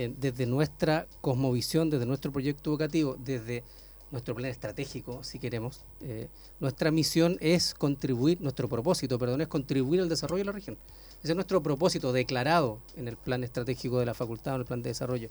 eh, 0.00 0.14
desde 0.16 0.46
nuestra 0.46 1.08
cosmovisión, 1.20 1.90
desde 1.90 2.06
nuestro 2.06 2.30
proyecto 2.30 2.70
educativo, 2.70 3.16
desde 3.18 3.64
nuestro 4.10 4.34
plan 4.34 4.50
estratégico, 4.50 5.22
si 5.22 5.38
queremos, 5.38 5.84
eh, 6.00 6.28
nuestra 6.60 6.90
misión 6.90 7.36
es 7.40 7.74
contribuir, 7.74 8.40
nuestro 8.40 8.68
propósito, 8.68 9.18
perdón, 9.18 9.40
es 9.42 9.48
contribuir 9.48 10.00
al 10.00 10.08
desarrollo 10.08 10.40
de 10.40 10.46
la 10.46 10.52
región. 10.52 10.78
Ese 11.22 11.32
es 11.32 11.34
nuestro 11.34 11.62
propósito 11.62 12.12
declarado 12.12 12.80
en 12.96 13.08
el 13.08 13.16
plan 13.16 13.44
estratégico 13.44 13.98
de 13.98 14.06
la 14.06 14.14
facultad, 14.14 14.54
en 14.54 14.60
el 14.60 14.66
plan 14.66 14.82
de 14.82 14.90
desarrollo. 14.90 15.28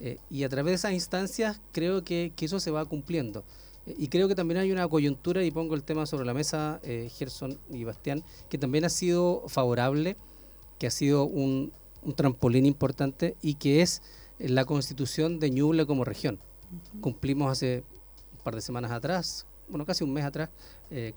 Eh, 0.00 0.18
y 0.28 0.44
a 0.44 0.48
través 0.48 0.72
de 0.72 0.74
esas 0.74 0.92
instancias 0.92 1.60
creo 1.72 2.04
que, 2.04 2.32
que 2.34 2.46
eso 2.46 2.58
se 2.60 2.70
va 2.70 2.84
cumpliendo. 2.84 3.44
Eh, 3.86 3.94
y 3.96 4.08
creo 4.08 4.28
que 4.28 4.34
también 4.34 4.58
hay 4.58 4.72
una 4.72 4.88
coyuntura, 4.88 5.44
y 5.44 5.50
pongo 5.50 5.74
el 5.74 5.84
tema 5.84 6.06
sobre 6.06 6.26
la 6.26 6.34
mesa, 6.34 6.80
eh, 6.82 7.10
Gerson 7.16 7.58
y 7.70 7.84
Bastián, 7.84 8.24
que 8.48 8.58
también 8.58 8.84
ha 8.84 8.88
sido 8.88 9.44
favorable, 9.48 10.16
que 10.78 10.86
ha 10.86 10.90
sido 10.90 11.24
un, 11.24 11.72
un 12.02 12.14
trampolín 12.14 12.66
importante 12.66 13.36
y 13.40 13.54
que 13.54 13.82
es 13.82 14.02
la 14.38 14.64
constitución 14.64 15.38
de 15.38 15.50
Ñuble 15.50 15.86
como 15.86 16.04
región. 16.04 16.40
Cumplimos 17.00 17.50
hace 17.50 17.84
par 18.46 18.54
de 18.54 18.62
semanas 18.62 18.92
atrás, 18.92 19.44
bueno, 19.68 19.84
casi 19.84 20.04
un 20.04 20.12
mes 20.12 20.24
atrás, 20.24 20.50
eh, 20.92 21.14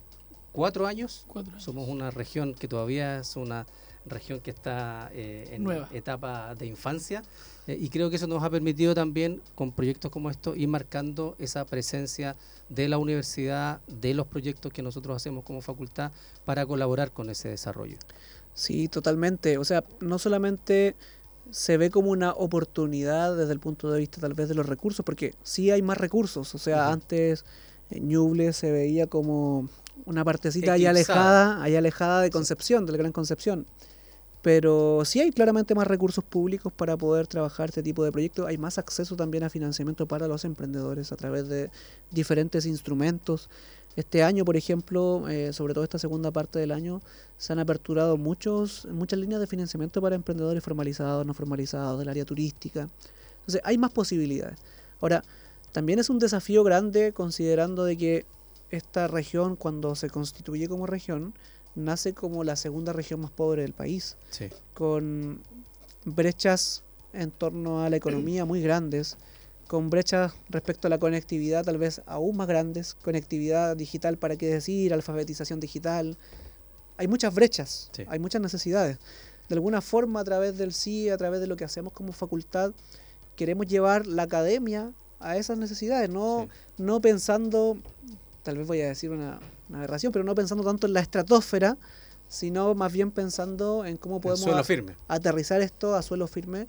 cuatro 0.51 0.87
años. 0.87 1.25
Cuatro 1.27 1.51
años. 1.51 1.63
Somos 1.63 1.87
una 1.87 2.09
región 2.09 2.55
que 2.55 2.67
todavía 2.67 3.19
es 3.19 3.35
una 3.35 3.67
región 4.07 4.39
que 4.39 4.49
está 4.49 5.11
eh, 5.13 5.47
en 5.51 5.63
Nueva. 5.63 5.87
etapa 5.93 6.55
de 6.55 6.65
infancia 6.65 7.21
eh, 7.67 7.77
y 7.79 7.89
creo 7.89 8.09
que 8.09 8.15
eso 8.15 8.25
nos 8.25 8.41
ha 8.41 8.49
permitido 8.49 8.95
también 8.95 9.43
con 9.53 9.71
proyectos 9.71 10.09
como 10.09 10.31
estos 10.31 10.57
ir 10.57 10.69
marcando 10.69 11.35
esa 11.37 11.65
presencia 11.65 12.35
de 12.67 12.89
la 12.89 12.97
universidad, 12.97 13.79
de 13.85 14.15
los 14.15 14.25
proyectos 14.25 14.73
que 14.73 14.81
nosotros 14.81 15.15
hacemos 15.15 15.43
como 15.43 15.61
facultad 15.61 16.11
para 16.45 16.65
colaborar 16.65 17.11
con 17.11 17.29
ese 17.29 17.49
desarrollo. 17.49 17.97
Sí, 18.55 18.87
totalmente. 18.87 19.59
O 19.59 19.65
sea, 19.65 19.83
no 19.99 20.17
solamente 20.17 20.95
se 21.51 21.77
ve 21.77 21.89
como 21.89 22.11
una 22.11 22.31
oportunidad 22.31 23.35
desde 23.35 23.53
el 23.53 23.59
punto 23.59 23.91
de 23.91 23.99
vista 23.99 24.21
tal 24.21 24.33
vez 24.33 24.49
de 24.49 24.55
los 24.55 24.65
recursos, 24.65 25.03
porque 25.05 25.35
sí 25.43 25.71
hay 25.71 25.81
más 25.81 25.97
recursos. 25.97 26.53
O 26.55 26.57
sea, 26.57 26.91
antes 26.91 27.45
eh, 27.89 27.99
Ñuble 27.99 28.53
se 28.53 28.71
veía 28.71 29.07
como 29.07 29.69
una 30.05 30.23
partecita 30.23 30.73
ahí 30.73 30.85
Eclipsada. 30.85 31.21
alejada, 31.51 31.63
ahí 31.63 31.75
alejada 31.75 32.21
de 32.21 32.27
Sí. 32.27 32.31
Concepción, 32.31 32.85
del 32.85 32.97
Gran 32.97 33.11
Concepción. 33.11 33.65
Pero 34.41 35.01
sí 35.03 35.19
hay 35.19 35.31
claramente 35.31 35.75
más 35.75 35.85
recursos 35.85 36.23
públicos 36.23 36.71
para 36.71 36.95
poder 36.95 37.27
trabajar 37.27 37.69
este 37.69 37.83
tipo 37.83 38.05
de 38.05 38.11
proyectos. 38.13 38.45
Hay 38.47 38.57
más 38.57 38.77
acceso 38.77 39.17
también 39.17 39.43
a 39.43 39.49
financiamiento 39.49 40.07
para 40.07 40.29
los 40.29 40.45
emprendedores 40.45 41.11
a 41.11 41.17
través 41.17 41.49
de 41.49 41.69
diferentes 42.09 42.65
instrumentos. 42.65 43.49
Este 43.95 44.23
año, 44.23 44.45
por 44.45 44.55
ejemplo, 44.55 45.27
eh, 45.29 45.51
sobre 45.51 45.73
todo 45.73 45.83
esta 45.83 45.99
segunda 45.99 46.31
parte 46.31 46.59
del 46.59 46.71
año, 46.71 47.01
se 47.37 47.53
han 47.53 47.59
aperturado 47.59 48.17
muchos, 48.17 48.85
muchas 48.91 49.19
líneas 49.19 49.41
de 49.41 49.47
financiamiento 49.47 50.01
para 50.01 50.15
emprendedores 50.15 50.63
formalizados, 50.63 51.25
no 51.25 51.33
formalizados, 51.33 51.99
del 51.99 52.07
área 52.09 52.23
turística. 52.23 52.87
Entonces, 53.39 53.61
hay 53.63 53.77
más 53.77 53.91
posibilidades. 53.91 54.59
Ahora, 55.01 55.23
también 55.71 55.99
es 55.99 56.09
un 56.09 56.19
desafío 56.19 56.63
grande 56.63 57.13
considerando 57.13 57.83
de 57.83 57.97
que 57.97 58.25
esta 58.69 59.07
región, 59.07 59.55
cuando 59.55 59.95
se 59.95 60.09
constituye 60.09 60.67
como 60.67 60.85
región, 60.85 61.33
nace 61.75 62.13
como 62.13 62.43
la 62.43 62.55
segunda 62.55 62.93
región 62.93 63.19
más 63.21 63.31
pobre 63.31 63.63
del 63.63 63.73
país, 63.73 64.17
Sí. 64.29 64.49
con 64.73 65.41
brechas 66.05 66.83
en 67.13 67.31
torno 67.31 67.81
a 67.83 67.89
la 67.89 67.95
economía 67.97 68.45
muy 68.45 68.61
grandes, 68.61 69.17
con 69.69 69.91
brechas 69.91 70.33
respecto 70.49 70.87
a 70.87 70.89
la 70.89 70.97
conectividad 70.97 71.63
tal 71.63 71.77
vez 71.77 72.01
aún 72.07 72.35
más 72.35 72.47
grandes, 72.47 72.95
conectividad 72.95 73.77
digital 73.77 74.17
para 74.17 74.35
qué 74.35 74.47
decir, 74.47 74.91
alfabetización 74.91 75.59
digital. 75.59 76.17
Hay 76.97 77.07
muchas 77.07 77.35
brechas, 77.35 77.91
Sí. 77.93 78.03
hay 78.07 78.17
muchas 78.17 78.41
necesidades. 78.41 78.97
De 79.47 79.53
alguna 79.53 79.81
forma, 79.81 80.21
a 80.21 80.23
través 80.23 80.57
del 80.57 80.73
sí, 80.73 81.09
a 81.09 81.17
través 81.17 81.39
de 81.39 81.45
lo 81.45 81.55
que 81.55 81.65
hacemos 81.65 81.93
como 81.93 82.13
facultad, 82.13 82.71
queremos 83.35 83.67
llevar 83.67 84.07
la 84.07 84.23
academia 84.23 84.91
a 85.19 85.37
esas 85.37 85.59
necesidades, 85.59 86.09
no, 86.09 86.47
Sí. 86.77 86.83
no 86.83 86.99
pensando, 86.99 87.77
tal 88.41 88.57
vez 88.57 88.65
voy 88.65 88.81
a 88.81 88.87
decir 88.87 89.11
una, 89.11 89.39
una 89.69 89.77
aberración, 89.77 90.11
pero 90.11 90.25
no 90.25 90.33
pensando 90.33 90.63
tanto 90.63 90.87
en 90.87 90.93
la 90.93 91.01
estratosfera, 91.01 91.77
sino 92.27 92.73
más 92.73 92.91
bien 92.91 93.11
pensando 93.11 93.85
en 93.85 93.97
cómo 93.97 94.19
podemos 94.19 94.47
a- 94.47 94.63
aterrizar 95.07 95.61
esto 95.61 95.95
a 95.95 96.01
suelo 96.01 96.25
firme 96.27 96.67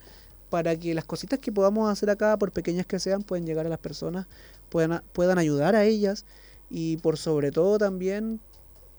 para 0.51 0.77
que 0.77 0.95
las 0.95 1.05
cositas 1.05 1.39
que 1.39 1.53
podamos 1.53 1.91
hacer 1.91 2.11
acá, 2.11 2.37
por 2.37 2.53
pequeñas 2.53 2.87
que 2.87 2.99
sean, 2.99 3.23
puedan 3.23 3.47
llegar 3.47 3.67
a 3.67 3.71
las 3.71 3.79
personas, 3.79 4.27
puedan, 4.69 5.03
puedan 5.13 5.39
ayudar 5.39 5.77
a 5.77 5.85
ellas 5.85 6.27
y 6.69 6.97
por 6.99 7.17
sobre 7.17 7.53
todo 7.53 7.79
también 7.79 8.41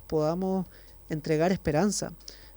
podamos 0.08 0.66
entregar 1.10 1.52
esperanza. 1.52 2.14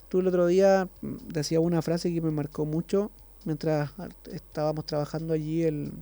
Tú 0.08 0.20
el 0.20 0.28
otro 0.28 0.46
día 0.46 0.88
mm, 1.02 1.28
decía 1.28 1.60
una 1.60 1.82
frase 1.82 2.14
que 2.14 2.20
me 2.20 2.30
marcó 2.30 2.64
mucho 2.64 3.10
mientras 3.44 3.90
estábamos 4.32 4.86
trabajando 4.86 5.34
allí 5.34 5.64
el, 5.64 5.92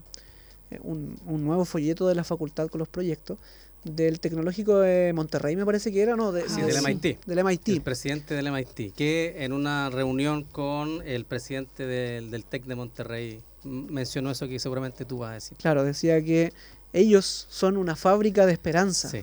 eh, 0.70 0.78
un, 0.82 1.16
un 1.26 1.44
nuevo 1.44 1.64
folleto 1.64 2.06
de 2.06 2.14
la 2.14 2.24
facultad 2.24 2.68
con 2.68 2.78
los 2.78 2.88
proyectos 2.88 3.38
del 3.84 4.20
tecnológico 4.20 4.78
de 4.78 5.12
Monterrey 5.12 5.56
me 5.56 5.64
parece 5.66 5.90
que 5.92 6.02
era, 6.02 6.14
¿no? 6.16 6.30
De, 6.32 6.42
Ah, 6.42 6.48
Sí, 6.48 6.60
del 6.62 6.76
sí. 6.76 6.84
MIT. 6.86 7.24
Del 7.26 7.44
MIT. 7.44 7.68
El 7.68 7.80
presidente 7.82 8.34
del 8.34 8.50
MIT, 8.52 8.94
que 8.94 9.34
en 9.44 9.52
una 9.52 9.90
reunión 9.90 10.44
con 10.44 11.02
el 11.06 11.24
presidente 11.24 11.86
del, 11.86 12.30
del 12.30 12.44
TEC 12.44 12.64
de 12.64 12.74
Monterrey 12.76 13.42
mencionó 13.64 14.30
eso 14.30 14.46
que 14.48 14.58
seguramente 14.58 15.04
tú 15.04 15.18
vas 15.18 15.30
a 15.30 15.34
decir. 15.34 15.56
Claro, 15.58 15.84
decía 15.84 16.22
que 16.22 16.52
ellos 16.92 17.46
son 17.50 17.76
una 17.76 17.96
fábrica 17.96 18.46
de 18.46 18.52
esperanza. 18.52 19.08
Sí, 19.08 19.22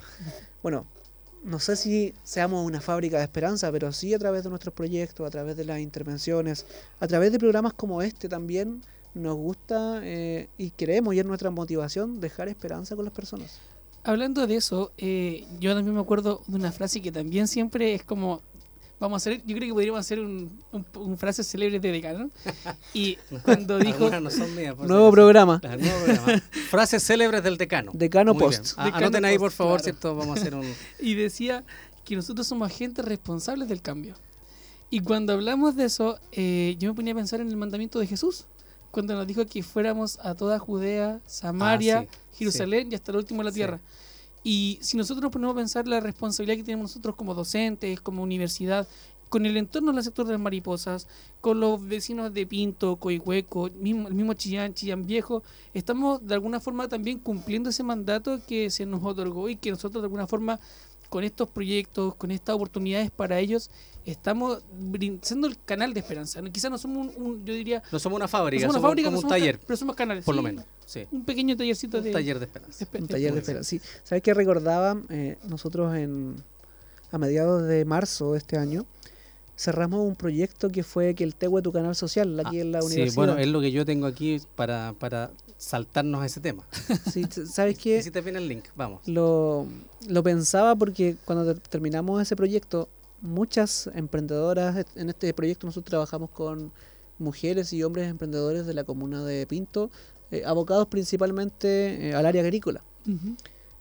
Bueno, 0.63 0.85
no 1.43 1.59
sé 1.59 1.75
si 1.77 2.13
seamos 2.23 2.65
una 2.65 2.81
fábrica 2.81 3.17
de 3.17 3.23
esperanza, 3.23 3.71
pero 3.71 3.93
sí 3.93 4.13
a 4.13 4.19
través 4.19 4.43
de 4.43 4.49
nuestros 4.49 4.73
proyectos, 4.73 5.25
a 5.25 5.29
través 5.29 5.55
de 5.55 5.63
las 5.65 5.79
intervenciones, 5.79 6.65
a 6.99 7.07
través 7.07 7.31
de 7.31 7.39
programas 7.39 7.73
como 7.73 8.01
este 8.01 8.27
también 8.27 8.81
nos 9.13 9.35
gusta 9.35 10.01
eh, 10.03 10.49
y 10.57 10.71
queremos 10.71 11.15
y 11.15 11.19
es 11.19 11.25
nuestra 11.25 11.49
motivación 11.49 12.19
dejar 12.19 12.49
esperanza 12.49 12.95
con 12.95 13.05
las 13.05 13.13
personas. 13.13 13.59
Hablando 14.09 14.47
de 14.47 14.55
eso, 14.55 14.91
eh, 14.97 15.45
yo 15.59 15.75
también 15.75 15.93
me 15.93 16.01
acuerdo 16.01 16.41
de 16.47 16.55
una 16.55 16.71
frase 16.71 16.99
que 16.99 17.11
también 17.11 17.47
siempre 17.47 17.93
es 17.93 18.03
como, 18.03 18.41
vamos 18.99 19.17
a 19.17 19.29
hacer, 19.29 19.43
yo 19.45 19.55
creo 19.55 19.67
que 19.67 19.73
podríamos 19.73 19.99
hacer 19.99 20.19
un, 20.19 20.59
un, 20.71 20.83
un 20.95 21.15
frase 21.15 21.43
célebre 21.43 21.79
de 21.79 21.91
decano. 21.91 22.31
Y 22.95 23.19
cuando 23.43 23.77
dijo, 23.77 24.09
no 24.09 24.31
son 24.31 24.55
mías, 24.55 24.75
Nuevo 24.79 25.11
programa, 25.11 25.59
Claro, 25.59 25.79
nuevo 25.79 26.05
programa. 26.05 26.41
Frases 26.71 27.03
célebres 27.05 27.43
del 27.43 27.57
decano. 27.57 27.91
Decano 27.93 28.33
Muy. 28.33 28.41
Post. 28.41 28.73
Ah, 28.77 28.85
Decano 28.85 29.05
anoten 29.05 29.25
ahí, 29.25 29.37
por 29.37 29.51
favor, 29.51 29.79
claro. 29.79 29.83
¿cierto? 29.83 30.15
Vamos 30.15 30.39
a 30.39 30.41
hacer 30.41 30.55
un... 30.55 30.65
y 30.99 31.13
decía 31.13 31.63
que 32.03 32.15
nosotros 32.15 32.47
somos 32.47 32.71
agentes 32.71 33.05
responsables 33.05 33.69
del 33.69 33.83
cambio. 33.83 34.15
Y 34.89 35.01
cuando 35.01 35.33
hablamos 35.33 35.75
de 35.75 35.85
eso, 35.85 36.17
eh, 36.31 36.75
yo 36.79 36.89
me 36.89 36.95
ponía 36.95 37.13
a 37.13 37.15
pensar 37.15 37.41
en 37.41 37.49
el 37.49 37.57
mandamiento 37.57 37.99
de 37.99 38.07
Jesús, 38.07 38.47
cuando 38.91 39.13
nos 39.15 39.27
dijo 39.27 39.45
que 39.45 39.61
fuéramos 39.63 40.17
a 40.21 40.35
toda 40.35 40.59
Judea, 40.59 41.21
Samaria, 41.25 42.07
Ah, 42.09 42.13
sí, 42.31 42.37
Jerusalén 42.39 42.89
y 42.91 42.95
hasta 42.95 43.11
el 43.11 43.17
último 43.17 43.39
de 43.39 43.45
la 43.45 43.51
Sí. 43.51 43.55
tierra. 43.55 43.79
Y 44.43 44.79
si 44.81 44.95
nosotros 44.97 45.21
nos 45.21 45.31
ponemos 45.31 45.53
a 45.53 45.57
pensar 45.57 45.87
la 45.87 45.99
responsabilidad 45.99 46.55
que 46.57 46.63
tenemos 46.63 46.83
nosotros 46.91 47.15
como 47.15 47.33
docentes, 47.33 47.99
como 48.01 48.23
universidad, 48.23 48.87
con 49.27 49.45
el 49.45 49.57
entorno 49.57 49.91
del 49.93 50.03
sector 50.03 50.25
de 50.25 50.31
las 50.31 50.41
mariposas, 50.41 51.07
con 51.39 51.59
los 51.59 51.85
vecinos 51.87 52.33
de 52.33 52.47
Pinto, 52.47 52.95
Coihueco, 52.95 53.69
mismo, 53.79 54.07
el 54.07 54.15
mismo 54.15 54.33
Chillán, 54.33 54.73
Chillán 54.73 55.05
Viejo, 55.05 55.43
estamos 55.73 56.25
de 56.25 56.33
alguna 56.33 56.59
forma 56.59 56.87
también 56.87 57.19
cumpliendo 57.19 57.69
ese 57.69 57.83
mandato 57.83 58.39
que 58.47 58.71
se 58.71 58.87
nos 58.87 59.03
otorgó 59.03 59.47
y 59.49 59.55
que 59.55 59.69
nosotros 59.69 60.01
de 60.01 60.05
alguna 60.07 60.25
forma 60.25 60.59
con 61.09 61.23
estos 61.23 61.49
proyectos, 61.49 62.15
con 62.15 62.31
estas 62.31 62.55
oportunidades 62.55 63.11
para 63.11 63.39
ellos, 63.39 63.69
estamos 64.05 64.63
siendo 65.21 65.47
el 65.47 65.57
canal 65.63 65.93
de 65.93 65.99
esperanza. 65.99 66.41
Quizás 66.51 66.71
no 66.71 66.77
somos 66.77 67.15
un, 67.15 67.43
yo 67.45 67.53
diría... 67.53 67.83
No 67.91 67.99
somos 67.99 68.17
una 68.17 68.27
fábrica, 68.27 68.65
no 68.65 68.73
somos, 68.73 68.81
una 68.81 68.89
fábrica, 68.89 69.07
como 69.09 69.19
un 69.19 69.27
taller. 69.27 69.59
Pero 69.65 69.77
somos 69.77 69.95
canales. 69.95 70.23
Por 70.23 70.35
lo 70.35 70.43
menos, 70.43 70.65
Un 71.11 71.25
pequeño 71.25 71.57
tallercito 71.57 71.97
un 71.97 72.03
de... 72.03 72.11
taller 72.11 72.39
de 72.39 72.45
esperanza. 72.45 72.87
un 72.93 73.07
taller 73.07 73.33
de 73.33 73.39
esperanza, 73.39 73.69
sí. 73.69 73.81
¿Sabes 74.03 74.21
qué 74.21 74.33
recordaba? 74.33 75.01
Eh, 75.09 75.37
nosotros 75.47 75.95
en, 75.95 76.35
a 77.11 77.17
mediados 77.17 77.67
de 77.67 77.85
marzo 77.85 78.33
de 78.33 78.37
este 78.37 78.57
año 78.57 78.85
cerramos 79.57 80.07
un 80.07 80.15
proyecto 80.15 80.69
que 80.69 80.83
fue 80.83 81.15
que 81.15 81.23
el 81.25 81.35
Tehue 81.35 81.61
tu 81.61 81.73
canal 81.73 81.95
social 81.95 82.39
aquí 82.39 82.59
ah, 82.59 82.61
en 82.61 82.71
la 82.71 82.79
universidad. 82.79 83.11
Sí, 83.11 83.15
bueno, 83.15 83.37
es 83.37 83.47
lo 83.47 83.59
que 83.59 83.71
yo 83.71 83.85
tengo 83.85 84.07
aquí 84.07 84.39
para, 84.55 84.93
para 84.97 85.31
saltarnos 85.59 86.23
a 86.23 86.25
ese 86.25 86.39
tema. 86.39 86.65
Sí, 87.11 87.25
¿sabes 87.45 87.77
qué? 87.77 88.01
Si 88.01 88.09
te 88.09 88.21
viene 88.21 88.39
el 88.39 88.47
link, 88.47 88.65
vamos. 88.75 89.01
Lo, 89.05 89.67
lo 90.07 90.23
pensaba 90.23 90.75
porque 90.75 91.17
cuando 91.25 91.53
terminamos 91.55 92.21
ese 92.21 92.35
proyecto, 92.35 92.87
muchas 93.21 93.89
emprendedoras, 93.93 94.85
en 94.95 95.09
este 95.09 95.33
proyecto 95.33 95.67
nosotros 95.67 95.89
trabajamos 95.89 96.29
con 96.31 96.71
mujeres 97.19 97.73
y 97.73 97.83
hombres 97.83 98.09
emprendedores 98.09 98.65
de 98.65 98.73
la 98.73 98.85
comuna 98.85 99.23
de 99.23 99.45
Pinto, 99.45 99.91
eh, 100.31 100.43
abocados 100.45 100.87
principalmente 100.87 102.09
eh, 102.09 102.15
al 102.15 102.25
área 102.25 102.41
agrícola. 102.41 102.81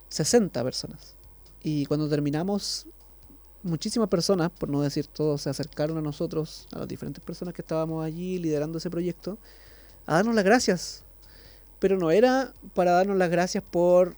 60 0.09 0.65
personas. 0.65 1.17
Y 1.63 1.87
cuando 1.87 2.09
terminamos 2.09 2.87
muchísimas 3.63 4.09
personas, 4.09 4.51
por 4.51 4.69
no 4.69 4.81
decir 4.81 5.07
todos, 5.07 5.43
se 5.43 5.51
acercaron 5.51 5.99
a 5.99 6.01
nosotros, 6.01 6.67
a 6.73 6.81
las 6.81 6.89
diferentes 6.89 7.23
personas 7.23 7.55
que 7.55 7.63
estábamos 7.63 8.05
allí 8.05 8.39
liderando 8.39 8.79
ese 8.79 8.91
proyecto, 8.91 9.39
a 10.07 10.15
darnos 10.15 10.35
las 10.35 10.45
gracias. 10.45 11.05
Pero 11.79 11.99
no 11.99 12.11
era 12.11 12.53
para 12.75 12.93
darnos 12.93 13.17
las 13.17 13.31
gracias 13.31 13.63
por 13.63 14.17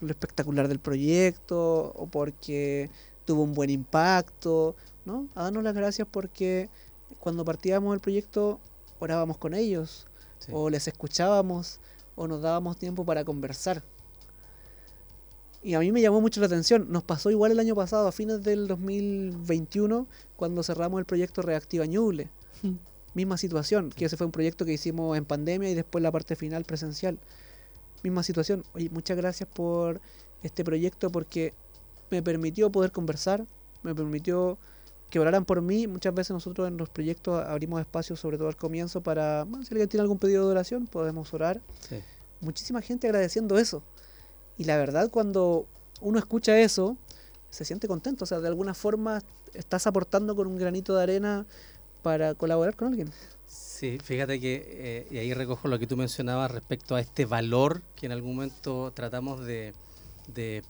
lo 0.00 0.10
espectacular 0.10 0.68
del 0.68 0.78
proyecto 0.78 1.92
o 1.96 2.06
porque 2.06 2.90
tuvo 3.24 3.42
un 3.42 3.54
buen 3.54 3.70
impacto, 3.70 4.76
¿no? 5.04 5.28
A 5.34 5.44
darnos 5.44 5.62
las 5.64 5.74
gracias 5.74 6.08
porque 6.10 6.68
cuando 7.20 7.44
partíamos 7.44 7.94
el 7.94 8.00
proyecto 8.00 8.60
orábamos 9.00 9.38
con 9.38 9.54
ellos 9.54 10.06
o 10.50 10.70
les 10.70 10.88
escuchábamos 10.88 11.80
o 12.14 12.26
nos 12.26 12.42
dábamos 12.42 12.76
tiempo 12.76 13.04
para 13.04 13.24
conversar. 13.24 13.82
Y 15.62 15.74
a 15.74 15.80
mí 15.80 15.90
me 15.90 16.00
llamó 16.00 16.20
mucho 16.20 16.40
la 16.40 16.46
atención. 16.46 16.86
Nos 16.88 17.02
pasó 17.02 17.30
igual 17.30 17.52
el 17.52 17.58
año 17.58 17.74
pasado, 17.74 18.06
a 18.08 18.12
fines 18.12 18.42
del 18.42 18.68
2021, 18.68 20.06
cuando 20.36 20.62
cerramos 20.62 21.00
el 21.00 21.04
proyecto 21.04 21.42
Reactiva 21.42 21.84
Ñuble. 21.86 22.30
Misma 23.18 23.36
situación, 23.36 23.90
que 23.90 24.04
ese 24.04 24.16
fue 24.16 24.26
un 24.26 24.30
proyecto 24.30 24.64
que 24.64 24.72
hicimos 24.72 25.18
en 25.18 25.24
pandemia 25.24 25.68
y 25.68 25.74
después 25.74 26.02
la 26.04 26.12
parte 26.12 26.36
final 26.36 26.64
presencial. 26.64 27.18
Misma 28.04 28.22
situación. 28.22 28.62
Oye, 28.74 28.90
muchas 28.90 29.16
gracias 29.16 29.48
por 29.52 30.00
este 30.44 30.62
proyecto 30.62 31.10
porque 31.10 31.52
me 32.10 32.22
permitió 32.22 32.70
poder 32.70 32.92
conversar, 32.92 33.44
me 33.82 33.92
permitió 33.92 34.56
que 35.10 35.18
oraran 35.18 35.44
por 35.44 35.62
mí. 35.62 35.88
Muchas 35.88 36.14
veces 36.14 36.30
nosotros 36.30 36.68
en 36.68 36.76
los 36.76 36.90
proyectos 36.90 37.44
abrimos 37.44 37.80
espacios, 37.80 38.20
sobre 38.20 38.38
todo 38.38 38.46
al 38.46 38.54
comienzo, 38.54 39.00
para, 39.00 39.44
si 39.64 39.74
alguien 39.74 39.88
tiene 39.88 40.02
algún 40.02 40.20
pedido 40.20 40.44
de 40.44 40.52
oración, 40.52 40.86
podemos 40.86 41.34
orar. 41.34 41.60
Muchísima 42.40 42.82
gente 42.82 43.08
agradeciendo 43.08 43.58
eso. 43.58 43.82
Y 44.56 44.62
la 44.62 44.76
verdad, 44.76 45.10
cuando 45.10 45.66
uno 46.00 46.20
escucha 46.20 46.56
eso, 46.60 46.96
se 47.50 47.64
siente 47.64 47.88
contento. 47.88 48.22
O 48.22 48.26
sea, 48.28 48.38
de 48.38 48.46
alguna 48.46 48.74
forma 48.74 49.24
estás 49.54 49.88
aportando 49.88 50.36
con 50.36 50.46
un 50.46 50.56
granito 50.56 50.94
de 50.94 51.02
arena 51.02 51.46
para 52.02 52.34
colaborar 52.34 52.76
con 52.76 52.88
alguien. 52.88 53.10
Sí, 53.46 53.98
fíjate 54.02 54.40
que, 54.40 54.64
eh, 54.66 55.08
y 55.10 55.18
ahí 55.18 55.32
recojo 55.34 55.68
lo 55.68 55.78
que 55.78 55.86
tú 55.86 55.96
mencionabas 55.96 56.50
respecto 56.50 56.94
a 56.94 57.00
este 57.00 57.24
valor 57.24 57.82
que 57.96 58.06
en 58.06 58.12
algún 58.12 58.36
momento 58.36 58.92
tratamos 58.94 59.44
de, 59.44 59.72
de 60.26 60.62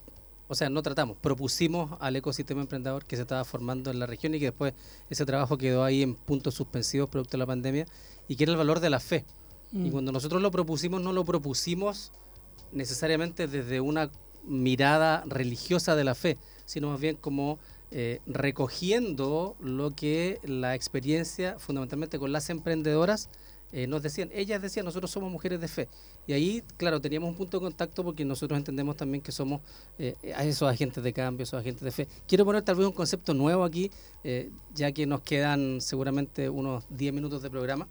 o 0.47 0.55
sea, 0.55 0.69
no 0.69 0.81
tratamos, 0.81 1.15
propusimos 1.17 1.91
al 1.99 2.15
ecosistema 2.15 2.61
emprendedor 2.61 3.05
que 3.05 3.15
se 3.15 3.21
estaba 3.21 3.45
formando 3.45 3.91
en 3.91 3.99
la 3.99 4.07
región 4.07 4.33
y 4.33 4.39
que 4.39 4.45
después 4.45 4.73
ese 5.09 5.23
trabajo 5.23 5.57
quedó 5.57 5.83
ahí 5.83 6.01
en 6.01 6.15
puntos 6.15 6.55
suspensivos 6.55 7.07
producto 7.07 7.33
de 7.33 7.37
la 7.37 7.45
pandemia 7.45 7.85
y 8.27 8.35
que 8.35 8.45
era 8.45 8.53
el 8.53 8.57
valor 8.57 8.79
de 8.79 8.89
la 8.89 8.99
fe. 8.99 9.25
Y 9.71 9.77
mm. 9.77 9.91
cuando 9.91 10.11
nosotros 10.11 10.41
lo 10.41 10.49
propusimos, 10.49 11.01
no 11.01 11.13
lo 11.13 11.23
propusimos 11.23 12.11
necesariamente 12.71 13.47
desde 13.47 13.79
una 13.79 14.09
mirada 14.43 15.23
religiosa 15.27 15.95
de 15.95 16.03
la 16.03 16.15
fe, 16.15 16.37
sino 16.65 16.89
más 16.89 16.99
bien 16.99 17.15
como 17.15 17.59
eh, 17.91 18.21
recogiendo 18.27 19.55
lo 19.59 19.89
que 19.91 20.39
la 20.43 20.75
experiencia, 20.75 21.57
fundamentalmente 21.57 22.19
con 22.19 22.31
las 22.31 22.49
emprendedoras, 22.51 23.29
eh, 23.71 23.87
nos 23.87 24.03
decían. 24.03 24.29
Ellas 24.31 24.61
decían, 24.61 24.85
nosotros 24.85 25.09
somos 25.09 25.31
mujeres 25.31 25.59
de 25.59 25.67
fe. 25.67 25.87
Y 26.27 26.33
ahí, 26.33 26.63
claro, 26.77 27.01
teníamos 27.01 27.29
un 27.29 27.35
punto 27.35 27.57
de 27.57 27.63
contacto 27.63 28.03
porque 28.03 28.25
nosotros 28.25 28.57
entendemos 28.57 28.95
también 28.95 29.21
que 29.21 29.31
somos 29.31 29.61
eh, 29.97 30.15
esos 30.21 30.69
agentes 30.69 31.03
de 31.03 31.13
cambio, 31.13 31.43
esos 31.43 31.59
agentes 31.59 31.83
de 31.83 31.91
fe. 31.91 32.07
Quiero 32.27 32.45
poner 32.45 32.61
tal 32.61 32.75
vez 32.75 32.85
un 32.85 32.93
concepto 32.93 33.33
nuevo 33.33 33.63
aquí, 33.63 33.91
ya 34.73 34.91
que 34.91 35.05
nos 35.07 35.21
quedan 35.21 35.81
seguramente 35.81 36.49
unos 36.49 36.85
10 36.89 37.13
minutos 37.13 37.41
de 37.41 37.49
programa. 37.49 37.87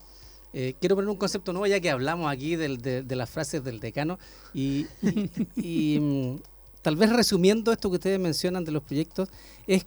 Quiero 0.53 0.97
poner 0.97 1.11
un 1.11 1.17
concepto 1.17 1.53
nuevo 1.53 1.67
ya 1.67 1.81
que 1.81 1.91
hablamos 1.91 2.31
aquí 2.31 2.57
de, 2.57 3.05
las 3.09 3.31
frases 3.31 3.63
del 3.65 3.81
decano 3.81 4.19
y, 4.55 4.87
mm, 6.01 6.37
tal 6.83 6.97
vez 6.97 7.11
resumiendo 7.11 7.73
esto 7.73 7.91
que 7.91 7.97
ustedes 7.97 8.19
mencionan 8.19 8.65
de 8.65 8.73
los 8.73 8.83
proyectos, 8.83 9.29
es, 9.67 9.87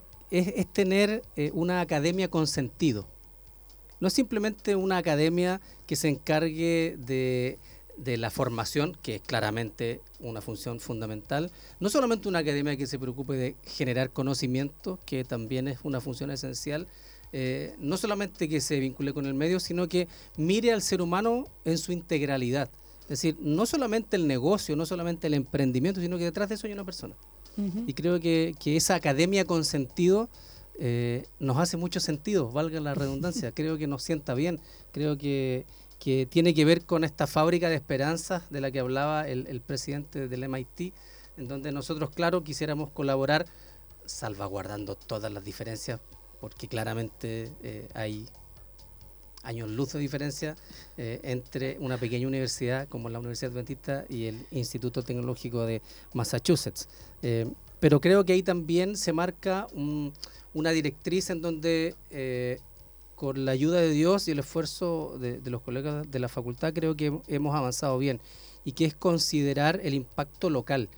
tener 0.72 1.24
eh, 1.36 1.52
una 1.54 1.82
academia 1.82 2.30
con 2.30 2.48
sentido. 2.48 3.08
No 4.00 4.08
es 4.08 4.14
simplemente 4.14 4.76
una 4.76 4.98
academia 4.98 5.60
que 5.86 5.96
se 5.96 6.08
encargue 6.08 6.96
de, 6.98 7.60
de 7.98 8.18
la 8.18 8.32
formación, 8.32 8.98
que 9.02 9.16
es 9.16 9.22
claramente 9.22 10.02
una 10.20 10.42
función 10.42 10.80
fundamental, 10.80 11.52
no 11.80 11.90
solamente 11.90 12.28
una 12.28 12.40
academia 12.40 12.78
que 12.78 12.88
se 12.88 12.98
preocupe 12.98 13.34
de 13.34 13.56
generar 13.66 14.12
conocimiento, 14.12 15.00
que 15.06 15.24
también 15.24 15.68
es 15.68 15.80
una 15.84 16.02
función 16.02 16.32
esencial, 16.32 16.88
eh, 17.34 17.76
no 17.80 17.98
solamente 17.98 18.50
que 18.50 18.60
se 18.60 18.80
vincule 18.80 19.14
con 19.14 19.26
el 19.26 19.34
medio, 19.34 19.60
sino 19.60 19.88
que 19.88 20.08
mire 20.36 20.74
al 20.74 20.82
ser 20.82 21.02
humano 21.02 21.46
en 21.64 21.78
su 21.78 21.92
integralidad. 21.92 22.70
Es 23.04 23.10
decir, 23.10 23.38
no 23.40 23.66
solamente 23.66 24.16
el 24.16 24.28
negocio, 24.28 24.76
no 24.76 24.86
solamente 24.86 25.28
el 25.28 25.34
emprendimiento, 25.34 26.00
sino 26.00 26.18
que 26.18 26.26
detrás 26.26 26.50
de 26.50 26.56
eso 26.56 26.68
hay 26.68 26.74
una 26.74 26.86
persona. 26.86 27.16
Y 27.86 27.94
creo 27.94 28.20
que, 28.20 28.56
esa 28.66 28.96
academia 28.96 29.44
con 29.46 29.66
sentido 29.66 30.30
eh, 30.80 31.26
nos 31.40 31.58
hace 31.58 31.76
mucho 31.76 32.00
sentido, 32.00 32.50
valga 32.50 32.80
la 32.80 32.96
redundancia. 32.96 33.52
creo 33.56 33.78
que 33.78 33.88
nos 33.88 34.04
sienta 34.04 34.34
bien. 34.34 34.60
Creo 34.92 35.18
que, 35.18 35.66
tiene 36.30 36.54
que 36.54 36.66
ver 36.66 36.86
con 36.86 37.04
esta 37.04 37.28
fábrica 37.28 37.70
de 37.70 37.76
esperanzas 37.76 38.50
de 38.50 38.62
la 38.62 38.72
que 38.72 38.80
hablaba 38.80 39.28
el, 39.28 39.46
el 39.48 39.62
presidente 39.62 40.28
del 40.28 40.50
MIT, 40.50 40.94
en 41.38 41.48
donde 41.48 41.72
nosotros, 41.72 42.10
claro, 42.10 42.44
quisiéramos 42.44 42.90
colaborar 42.90 43.46
salvaguardando 44.06 44.96
todas 44.96 45.32
las 45.32 45.44
diferencias 45.44 46.00
porque 46.42 46.68
claramente 46.68 47.54
eh, 47.62 47.88
hay 47.94 48.28
años 49.44 49.70
luz 49.70 49.94
de 49.94 50.00
diferencia 50.00 50.56
eh, 50.98 51.20
entre 51.24 51.78
una 51.80 51.98
pequeña 51.98 52.28
universidad 52.28 52.88
como 52.88 53.10
la 53.10 53.20
Universidad 53.20 53.52
Adventista 53.52 54.06
y 54.10 54.26
el 54.26 54.46
Instituto 54.52 55.04
Tecnológico 55.04 55.66
de 55.66 55.82
Massachusetts. 56.14 56.88
Eh, 57.22 57.48
pero 57.80 58.00
creo 58.00 58.24
que 58.26 58.34
ahí 58.34 58.44
también 58.44 58.96
se 58.96 59.12
marca 59.14 59.68
una 60.54 60.70
directriz 60.72 61.32
en 61.32 61.42
donde 61.42 61.96
con 63.22 63.46
la 63.46 63.52
ayuda 63.52 63.80
de 63.80 63.92
Dios 63.92 64.28
y 64.28 64.32
el 64.32 64.40
esfuerzo 64.40 65.16
de, 65.20 65.40
los 65.46 65.62
colegas 65.62 66.10
de 66.10 66.18
la 66.18 66.28
facultad 66.28 66.74
creo 66.74 66.96
que 66.96 67.20
hemos 67.28 67.56
avanzado 67.56 68.00
bien 68.00 68.20
y 68.66 68.72
que 68.72 68.86
es 68.86 68.96
considerar 68.96 69.80
el 69.84 69.94
impacto 69.94 70.50
local, 70.50 70.90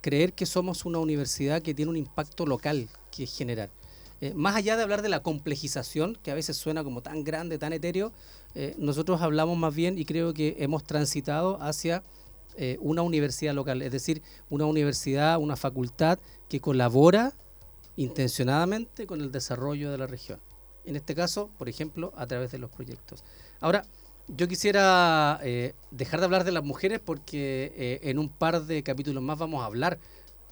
creer 0.00 0.34
que 0.34 0.46
somos 0.46 0.84
una 0.84 1.00
universidad 1.00 1.60
que 1.60 1.74
tiene 1.74 1.90
un 1.90 1.96
impacto 1.96 2.46
local 2.46 2.88
que 3.10 3.26
generar. 3.26 3.70
Eh, 4.20 4.34
más 4.34 4.56
allá 4.56 4.76
de 4.76 4.82
hablar 4.82 5.02
de 5.02 5.08
la 5.08 5.20
complejización, 5.20 6.16
que 6.22 6.30
a 6.30 6.34
veces 6.34 6.56
suena 6.56 6.82
como 6.82 7.02
tan 7.02 7.22
grande, 7.22 7.58
tan 7.58 7.72
etéreo, 7.72 8.12
eh, 8.54 8.74
nosotros 8.78 9.20
hablamos 9.22 9.56
más 9.56 9.74
bien 9.74 9.98
y 9.98 10.04
creo 10.04 10.34
que 10.34 10.56
hemos 10.58 10.82
transitado 10.84 11.62
hacia 11.62 12.02
eh, 12.56 12.78
una 12.80 13.02
universidad 13.02 13.54
local, 13.54 13.80
es 13.82 13.92
decir, 13.92 14.22
una 14.50 14.66
universidad, 14.66 15.38
una 15.38 15.56
facultad 15.56 16.18
que 16.48 16.60
colabora 16.60 17.32
intencionadamente 17.96 19.06
con 19.06 19.20
el 19.20 19.30
desarrollo 19.30 19.92
de 19.92 19.98
la 19.98 20.06
región. 20.06 20.40
En 20.84 20.96
este 20.96 21.14
caso, 21.14 21.50
por 21.58 21.68
ejemplo, 21.68 22.12
a 22.16 22.26
través 22.26 22.50
de 22.50 22.58
los 22.58 22.70
proyectos. 22.70 23.22
Ahora, 23.60 23.84
yo 24.28 24.48
quisiera 24.48 25.40
dejar 25.90 26.20
de 26.20 26.26
hablar 26.26 26.44
de 26.44 26.52
las 26.52 26.62
mujeres 26.62 27.00
porque 27.02 27.98
en 28.02 28.18
un 28.18 28.28
par 28.28 28.64
de 28.64 28.82
capítulos 28.82 29.22
más 29.22 29.38
vamos 29.38 29.62
a 29.62 29.66
hablar 29.66 29.98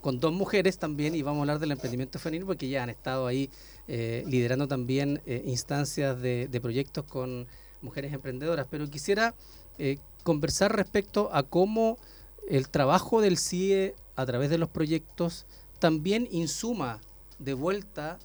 con 0.07 0.21
dos 0.21 0.33
mujeres 0.33 0.79
también 0.79 1.17
y 1.17 1.23
vamos 1.23 1.41
a 1.41 1.43
hablar 1.43 1.59
del 1.59 1.73
emprendimiento 1.73 2.21
femenino 2.21 2.47
porque 2.47 2.69
ya 2.69 2.85
han 2.85 2.91
estado 2.91 3.27
ahí 3.27 3.51
eh, 3.89 4.23
liderando 4.29 4.69
también 4.69 5.21
eh, 5.27 5.43
instancias 5.47 6.21
de, 6.21 6.61
proyectos 6.63 7.05
con 7.07 7.49
mujeres 7.83 8.13
emprendedoras. 8.13 8.69
Pero 8.71 8.89
quisiera 8.89 9.35
eh, 9.79 9.99
conversar 10.23 10.77
respecto 10.77 11.29
a 11.33 11.43
cómo 11.43 11.99
el 12.49 12.69
trabajo 12.69 13.21
del 13.21 13.37
CIE 13.37 13.97
a 14.15 14.25
través 14.27 14.49
de 14.49 14.59
los 14.59 14.69
proyectos 14.69 15.45
también 15.81 16.29
insuma 16.31 17.01
de 17.41 17.55
vuelta 17.55 18.21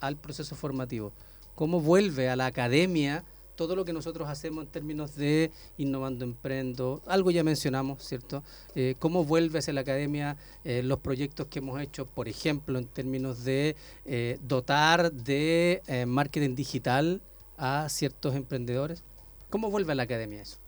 al 0.00 0.16
proceso 0.16 0.56
formativo? 0.56 1.12
¿Cómo 1.54 1.82
vuelve 1.82 2.30
a 2.30 2.36
la 2.36 2.46
academia 2.46 3.22
todo 3.58 3.74
lo 3.74 3.84
que 3.84 3.92
nosotros 3.92 4.28
hacemos 4.28 4.64
en 4.64 4.70
términos 4.70 5.16
de 5.16 5.50
innovando 5.78 6.24
emprendo? 6.24 7.02
Algo 7.06 7.32
ya 7.32 7.42
mencionamos, 7.42 8.04
¿cierto? 8.04 8.44
Eh, 8.76 8.94
¿Cómo 9.00 9.24
vuelve 9.24 9.58
hacia 9.58 9.72
la 9.72 9.80
academia 9.80 10.36
eh, 10.62 10.80
los 10.84 11.00
proyectos 11.00 11.48
que 11.48 11.58
hemos 11.58 11.82
hecho, 11.82 12.06
por 12.06 12.28
ejemplo, 12.28 12.78
en 12.78 12.86
términos 12.86 13.42
de 13.42 13.74
eh, 14.04 14.38
dotar 14.42 15.12
de 15.12 15.82
marketing 16.06 16.54
digital 16.54 17.20
a 17.56 17.88
ciertos 17.88 18.36
emprendedores? 18.36 19.02
¿Cómo 19.50 19.72
vuelve 19.72 19.90
a 19.90 19.96
la 19.96 20.04
academia 20.04 20.40
eso? 20.40 20.58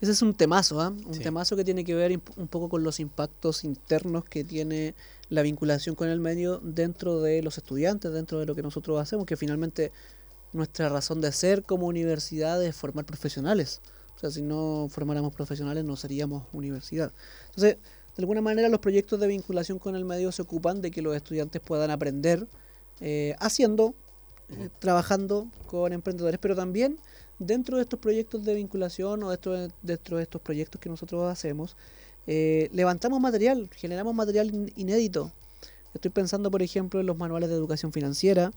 Ese 0.00 0.10
es 0.10 0.20
un 0.20 0.34
temazo, 0.34 0.80
¿ah? 0.80 0.88
un 0.88 1.18
temazo 1.20 1.54
que 1.54 1.62
tiene 1.62 1.84
que 1.84 1.94
ver 1.94 2.20
un 2.36 2.48
poco 2.48 2.68
con 2.68 2.82
los 2.82 2.98
impactos 2.98 3.62
internos 3.62 4.24
que 4.24 4.42
tiene 4.42 4.96
la 5.28 5.42
vinculación 5.42 5.94
con 5.94 6.08
el 6.08 6.18
medio 6.18 6.58
dentro 6.58 7.20
de 7.20 7.40
los 7.42 7.56
estudiantes, 7.56 8.12
dentro 8.12 8.40
de 8.40 8.46
lo 8.46 8.56
que 8.56 8.62
nosotros 8.62 9.00
hacemos, 9.00 9.26
que 9.26 9.36
finalmente 9.36 9.92
nuestra 10.52 10.88
razón 10.88 11.20
de 11.20 11.32
ser 11.32 11.62
como 11.62 11.86
universidad 11.86 12.62
es 12.64 12.74
formar 12.74 13.04
profesionales. 13.04 13.80
O 14.16 14.18
sea, 14.18 14.30
si 14.30 14.42
no 14.42 14.88
formáramos 14.90 15.34
profesionales 15.34 15.84
no 15.84 15.96
seríamos 15.96 16.44
universidad. 16.52 17.12
Entonces, 17.48 17.76
de 18.16 18.22
alguna 18.22 18.40
manera 18.40 18.68
los 18.68 18.80
proyectos 18.80 19.20
de 19.20 19.26
vinculación 19.26 19.78
con 19.78 19.94
el 19.94 20.04
medio 20.04 20.32
se 20.32 20.42
ocupan 20.42 20.80
de 20.80 20.90
que 20.90 21.02
los 21.02 21.14
estudiantes 21.14 21.60
puedan 21.60 21.90
aprender 21.90 22.46
eh, 23.00 23.36
haciendo, 23.40 23.94
eh, 24.48 24.70
trabajando 24.78 25.48
con 25.66 25.92
emprendedores, 25.92 26.38
pero 26.40 26.56
también 26.56 26.98
dentro 27.38 27.76
de 27.76 27.82
estos 27.82 28.00
proyectos 28.00 28.42
de 28.42 28.54
vinculación 28.54 29.22
o 29.22 29.30
dentro 29.30 29.52
de, 29.52 29.70
dentro 29.82 30.16
de 30.16 30.22
estos 30.22 30.40
proyectos 30.40 30.80
que 30.80 30.88
nosotros 30.88 31.30
hacemos, 31.30 31.76
eh, 32.26 32.70
levantamos 32.72 33.20
material, 33.20 33.68
generamos 33.76 34.14
material 34.14 34.72
inédito. 34.76 35.32
Estoy 35.92 36.10
pensando, 36.10 36.50
por 36.50 36.62
ejemplo, 36.62 37.00
en 37.00 37.06
los 37.06 37.16
manuales 37.16 37.48
de 37.48 37.54
educación 37.54 37.92
financiera, 37.92 38.50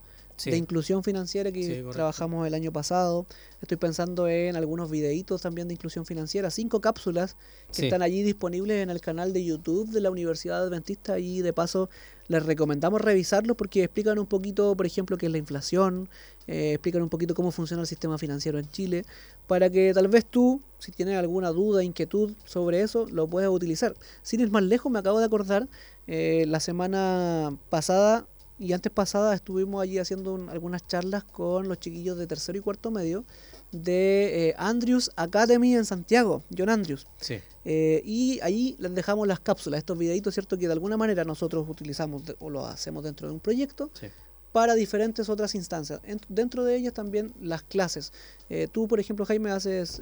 de 0.45 0.57
inclusión 0.57 1.03
financiera 1.03 1.51
que 1.51 1.85
trabajamos 1.91 2.47
el 2.47 2.53
año 2.53 2.71
pasado. 2.71 3.25
Estoy 3.61 3.77
pensando 3.77 4.27
en 4.27 4.55
algunos 4.55 4.89
videitos 4.89 5.41
también 5.41 5.67
de 5.67 5.73
inclusión 5.73 6.05
financiera, 6.05 6.49
cinco 6.49 6.81
cápsulas 6.81 7.35
que 7.73 7.85
están 7.85 8.01
allí 8.01 8.23
disponibles 8.23 8.81
en 8.81 8.89
el 8.89 9.01
canal 9.01 9.33
de 9.33 9.43
YouTube 9.43 9.89
de 9.89 10.01
la 10.01 10.11
Universidad 10.11 10.63
Adventista 10.63 11.19
y 11.19 11.41
de 11.41 11.53
paso 11.53 11.89
les 12.29 12.45
recomendamos 12.45 13.01
revisarlos 13.01 13.57
porque 13.57 13.83
explican 13.83 14.19
un 14.19 14.27
poquito, 14.27 14.75
por 14.77 14.85
ejemplo, 14.85 15.17
qué 15.17 15.25
es 15.25 15.31
la 15.31 15.39
inflación, 15.39 16.09
eh, 16.47 16.73
explican 16.73 17.01
un 17.01 17.09
poquito 17.09 17.33
cómo 17.33 17.51
funciona 17.51 17.81
el 17.81 17.87
sistema 17.87 18.19
financiero 18.19 18.59
en 18.59 18.69
Chile, 18.69 19.03
para 19.47 19.69
que 19.71 19.91
tal 19.95 20.07
vez 20.07 20.25
tú, 20.27 20.61
si 20.77 20.91
tienes 20.91 21.17
alguna 21.17 21.49
duda, 21.49 21.83
inquietud 21.83 22.33
sobre 22.45 22.81
eso, 22.81 23.07
lo 23.07 23.27
puedas 23.27 23.49
utilizar. 23.49 23.95
Sin 24.21 24.41
ir 24.41 24.51
más 24.51 24.61
lejos, 24.61 24.91
me 24.91 24.99
acabo 24.99 25.19
de 25.19 25.25
acordar, 25.25 25.67
eh, 26.05 26.45
la 26.47 26.59
semana 26.59 27.57
pasada 27.69 28.27
y 28.59 28.73
antes 28.73 28.91
pasada 28.91 29.33
estuvimos 29.33 29.81
allí 29.81 29.97
haciendo 29.97 30.35
algunas 30.49 30.85
charlas 30.85 31.23
con 31.23 31.67
los 31.69 31.79
chiquillos 31.79 32.17
de 32.17 32.27
tercero 32.27 32.57
y 32.57 32.61
cuarto 32.61 32.91
medio 32.91 33.23
de 33.71 34.49
eh, 34.49 34.55
Andrews 34.57 35.11
Academy 35.15 35.75
en 35.75 35.85
Santiago, 35.85 36.43
John 36.55 36.69
Andrews. 36.69 37.07
Sí. 37.21 37.39
Eh, 37.65 38.01
y 38.03 38.39
ahí 38.41 38.75
les 38.79 38.93
dejamos 38.93 39.27
las 39.27 39.39
cápsulas, 39.39 39.77
estos 39.77 39.97
videitos, 39.97 40.33
¿cierto? 40.33 40.57
Que 40.57 40.67
de 40.67 40.73
alguna 40.73 40.97
manera 40.97 41.23
nosotros 41.23 41.65
utilizamos 41.69 42.23
o 42.39 42.49
lo 42.49 42.65
hacemos 42.65 43.03
dentro 43.03 43.27
de 43.27 43.33
un 43.33 43.39
proyecto. 43.39 43.89
para 44.51 44.73
diferentes 44.73 45.29
otras 45.29 45.53
instancias. 45.53 46.01
dentro 46.27 46.63
de 46.63 46.75
ellas 46.75 46.93
también 46.93 47.33
las 47.39 47.61
clases. 47.61 48.11
Eh, 48.49 48.67
tú, 48.71 48.87
por 48.87 48.99
ejemplo, 48.99 49.23
Jaime, 49.25 49.51
haces 49.51 50.01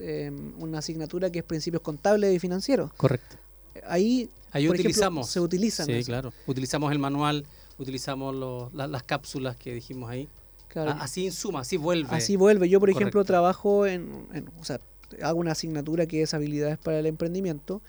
una 0.57 0.79
asignatura 0.79 1.29
que 1.29 1.39
es 1.39 1.45
principios 1.45 1.83
contables 1.83 2.33
y 2.33 2.39
financieros. 2.39 2.91
Correcto. 2.93 3.35
Ahí, 3.85 4.29
Ahí 4.51 4.69
utilizamos. 4.69 5.29
se 5.29 5.39
utilizan. 5.39 5.85
Sí, 5.85 6.03
claro. 6.05 6.31
Utilizamos 6.47 6.91
el 6.91 6.99
manual 6.99 7.45
utilizamos 7.77 8.73
las 8.73 9.03
cápsulas 9.03 9.55
que 9.55 9.73
dijimos 9.73 10.09
ahí. 10.09 10.29
así 10.75 11.25
en 11.25 11.31
suma, 11.31 11.61
así 11.61 11.77
vuelve. 11.77 12.15
Así 12.15 12.35
vuelve. 12.35 12.69
Yo, 12.69 12.79
por 12.79 12.89
ejemplo, 12.89 13.23
trabajo 13.23 13.85
en, 13.85 14.27
o 14.59 14.63
sea, 14.63 14.79
hago 15.21 15.39
una 15.39 15.51
asignatura 15.51 16.05
que 16.05 16.21
es 16.21 16.33
habilidades 16.33 16.77
para 16.77 16.99
el 16.99 17.05
emprendimiento 17.05 17.81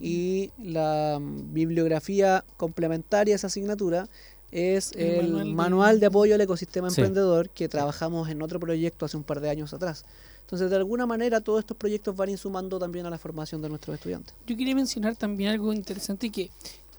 y 0.00 0.50
la 0.62 1.18
bibliografía 1.20 2.44
complementaria 2.56 3.34
a 3.34 3.36
esa 3.36 3.46
asignatura 3.46 4.08
es 4.50 4.92
el, 4.92 5.52
manual, 5.52 5.98
de... 5.98 6.06
apoyo 6.06 6.34
al 6.34 6.40
ecosistema 6.40 6.88
emprendedor 6.88 7.50
que 7.50 7.68
trabajamos 7.68 8.28
en 8.28 8.40
otro 8.40 8.60
proyecto 8.60 9.04
hace 9.04 9.16
un 9.16 9.24
par 9.24 9.40
de 9.40 9.50
años 9.50 9.74
atrás. 9.74 10.04
Entonces, 10.42 10.70
de 10.70 10.76
alguna 10.76 11.06
manera, 11.06 11.40
todos 11.40 11.60
estos 11.60 11.76
proyectos 11.76 12.14
van 12.14 12.28
insumando 12.28 12.78
también 12.78 13.06
a 13.06 13.10
la 13.10 13.18
formación 13.18 13.62
de 13.62 13.68
nuestros 13.68 13.94
estudiantes. 13.94 14.34
Yo 14.46 14.56
quería 14.56 14.74
mencionar 14.74 15.16
también 15.16 15.50
algo 15.50 15.72
interesante 15.72 16.30
que 16.30 16.50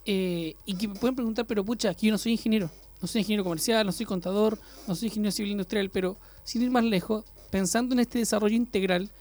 eh, 0.06 0.56
y 0.66 0.76
que 0.76 0.88
me 0.88 0.96
pueden 0.96 1.16
preguntar, 1.16 1.46
pero 1.46 1.64
pucha, 1.66 1.90
aquí 1.90 2.08
yo 2.08 2.12
no 2.12 2.18
soy 2.18 2.34
ingeniero, 2.34 2.70
no 3.02 3.08
soy 3.08 3.22
ingeniero 3.22 3.44
comercial, 3.44 3.86
no 3.86 3.92
soy 3.92 4.06
contador, 4.06 4.60
no 4.88 4.96
soy 4.96 5.08
ingeniero 5.08 5.32
civil 5.32 5.52
industrial, 5.52 5.90
pero 5.90 6.18
sin 6.44 6.62
ir 6.62 6.72
más 6.72 6.84
lejos, 6.84 7.26
pensando 7.52 7.94
en 7.94 8.00
este 8.00 8.20
desarrollo 8.20 8.56
integral, 8.56 9.12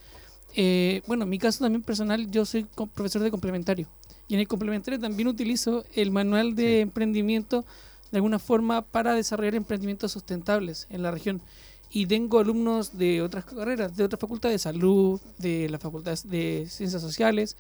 eh, 0.57 1.03
bueno, 1.07 1.25
en 1.25 1.31
mi 1.31 1.39
caso 1.39 1.65
también 1.65 1.83
personal, 1.83 2.31
yo 2.31 2.45
soy 2.45 2.65
profesor 2.95 3.23
de 3.23 3.31
complementario. 3.31 3.89
Y 4.29 4.35
en 4.35 4.41
el 4.41 4.49
complementario 4.49 4.99
también 5.01 5.29
utilizo 5.29 5.85
el 5.95 6.11
manual 6.11 6.55
de 6.55 6.81
emprendimiento 6.81 7.65
de 8.11 8.19
alguna 8.19 8.39
forma 8.39 8.83
para 8.83 9.15
desarrollar 9.15 9.55
emprendimientos 9.55 10.13
sustentables 10.13 10.87
en 10.91 11.03
la 11.03 11.11
región. 11.11 11.43
Y 11.91 12.07
tengo 12.07 12.39
alumnos 12.39 12.97
de 12.97 13.23
otras 13.23 13.45
carreras, 13.45 13.97
de 13.97 14.05
otras 14.05 14.21
facultades 14.21 14.55
de 14.55 14.59
salud, 14.59 15.21
de 15.39 15.69
las 15.69 15.81
facultades 15.81 16.29
de 16.29 16.67
ciencias 16.69 17.03
sociales, 17.03 17.57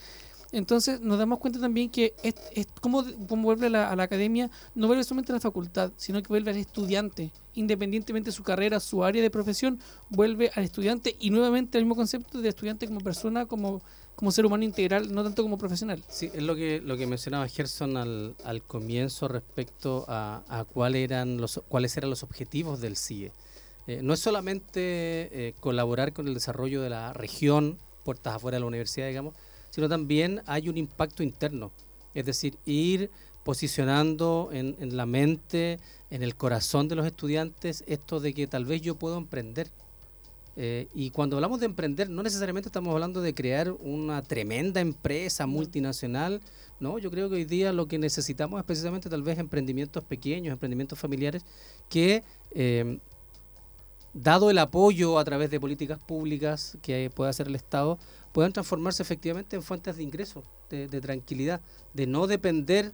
entonces 0.54 1.00
nos 1.00 1.18
damos 1.18 1.40
cuenta 1.40 1.60
también 1.60 1.90
que 1.90 2.14
es, 2.22 2.66
como, 2.80 3.02
vuelve 3.02 3.66
a 3.66 3.70
la, 3.70 4.02
academia, 4.02 4.50
no 4.74 4.86
vuelve 4.86 5.02
solamente 5.02 5.32
a 5.32 5.34
la 5.34 5.40
facultad, 5.40 5.92
sino 5.96 6.22
que 6.22 6.28
vuelve 6.28 6.52
al 6.52 6.56
estudiante, 6.56 7.32
independientemente 7.54 8.30
de 8.30 8.32
su 8.32 8.44
carrera, 8.44 8.78
su 8.78 9.02
área 9.02 9.20
de 9.20 9.30
profesión, 9.30 9.80
vuelve 10.10 10.50
al 10.54 10.64
estudiante 10.64 11.16
y 11.18 11.30
nuevamente 11.30 11.76
el 11.78 11.84
mismo 11.84 11.96
concepto 11.96 12.40
de 12.40 12.48
estudiante 12.48 12.86
como 12.86 13.00
persona, 13.00 13.46
como, 13.46 13.82
como 14.14 14.30
ser 14.30 14.46
humano 14.46 14.62
integral, 14.62 15.12
no 15.12 15.24
tanto 15.24 15.42
como 15.42 15.58
profesional. 15.58 16.04
Sí, 16.08 16.30
es 16.32 16.42
lo 16.42 16.54
que, 16.54 16.80
lo 16.80 16.96
que 16.96 17.06
mencionaba 17.08 17.48
Gerson 17.48 17.96
al, 17.96 18.36
al 18.44 18.62
comienzo 18.62 19.26
respecto 19.26 20.04
a, 20.06 20.44
a 20.48 20.64
cuál 20.64 20.94
eran 20.94 21.38
los, 21.38 21.60
cuáles 21.68 21.96
eran 21.96 22.10
los 22.10 22.22
objetivos 22.22 22.80
del 22.80 22.96
CIE. 22.96 23.32
Eh, 23.86 24.00
no 24.02 24.14
es 24.14 24.20
solamente 24.20 24.80
eh, 24.80 25.54
colaborar 25.60 26.12
con 26.12 26.26
el 26.26 26.34
desarrollo 26.34 26.80
de 26.80 26.90
la 26.90 27.12
región, 27.12 27.78
puertas 28.04 28.36
afuera 28.36 28.56
de 28.56 28.60
la 28.60 28.66
universidad, 28.66 29.08
digamos, 29.08 29.34
sino 29.74 29.88
también 29.88 30.40
hay 30.46 30.68
un 30.68 30.76
impacto 30.76 31.24
interno. 31.24 31.72
Es 32.14 32.24
decir, 32.24 32.56
ir 32.64 33.10
posicionando 33.42 34.50
en, 34.52 34.96
la 34.96 35.04
mente, 35.04 35.80
en 36.10 36.22
el 36.22 36.36
corazón 36.36 36.86
de 36.86 36.94
los 36.94 37.04
estudiantes, 37.04 37.82
esto 37.88 38.20
de 38.20 38.32
que 38.34 38.46
tal 38.46 38.66
vez 38.66 38.82
yo 38.82 38.94
puedo 38.94 39.18
emprender. 39.18 39.72
Eh, 40.54 40.86
y 40.94 41.10
cuando 41.10 41.36
hablamos 41.36 41.58
de 41.58 41.66
emprender, 41.66 42.08
no 42.08 42.22
necesariamente 42.22 42.68
estamos 42.68 42.94
hablando 42.94 43.20
de 43.20 43.34
crear 43.34 43.72
una 43.72 44.22
tremenda 44.22 44.80
empresa 44.80 45.44
multinacional, 45.44 46.40
no, 46.78 47.00
yo 47.00 47.10
creo 47.10 47.28
que 47.28 47.34
hoy 47.34 47.44
día 47.44 47.72
lo 47.72 47.88
que 47.88 47.98
necesitamos 47.98 48.60
es 48.60 48.64
precisamente 48.64 49.10
tal 49.10 49.24
vez 49.24 49.40
emprendimientos 49.40 50.04
pequeños, 50.04 50.52
emprendimientos 50.52 51.00
familiares, 51.00 51.44
que 51.88 52.22
eh, 52.52 53.00
dado 54.14 54.48
el 54.50 54.58
apoyo 54.58 55.18
a 55.18 55.24
través 55.24 55.50
de 55.50 55.60
políticas 55.60 55.98
públicas 55.98 56.78
que 56.80 57.10
pueda 57.14 57.30
hacer 57.30 57.48
el 57.48 57.56
Estado, 57.56 57.98
puedan 58.32 58.52
transformarse 58.52 59.02
efectivamente 59.02 59.56
en 59.56 59.62
fuentes 59.62 59.96
de 59.96 60.02
ingreso, 60.02 60.42
de, 60.70 61.00
tranquilidad, 61.00 61.60
de 61.92 62.06
no 62.06 62.26
depender 62.26 62.92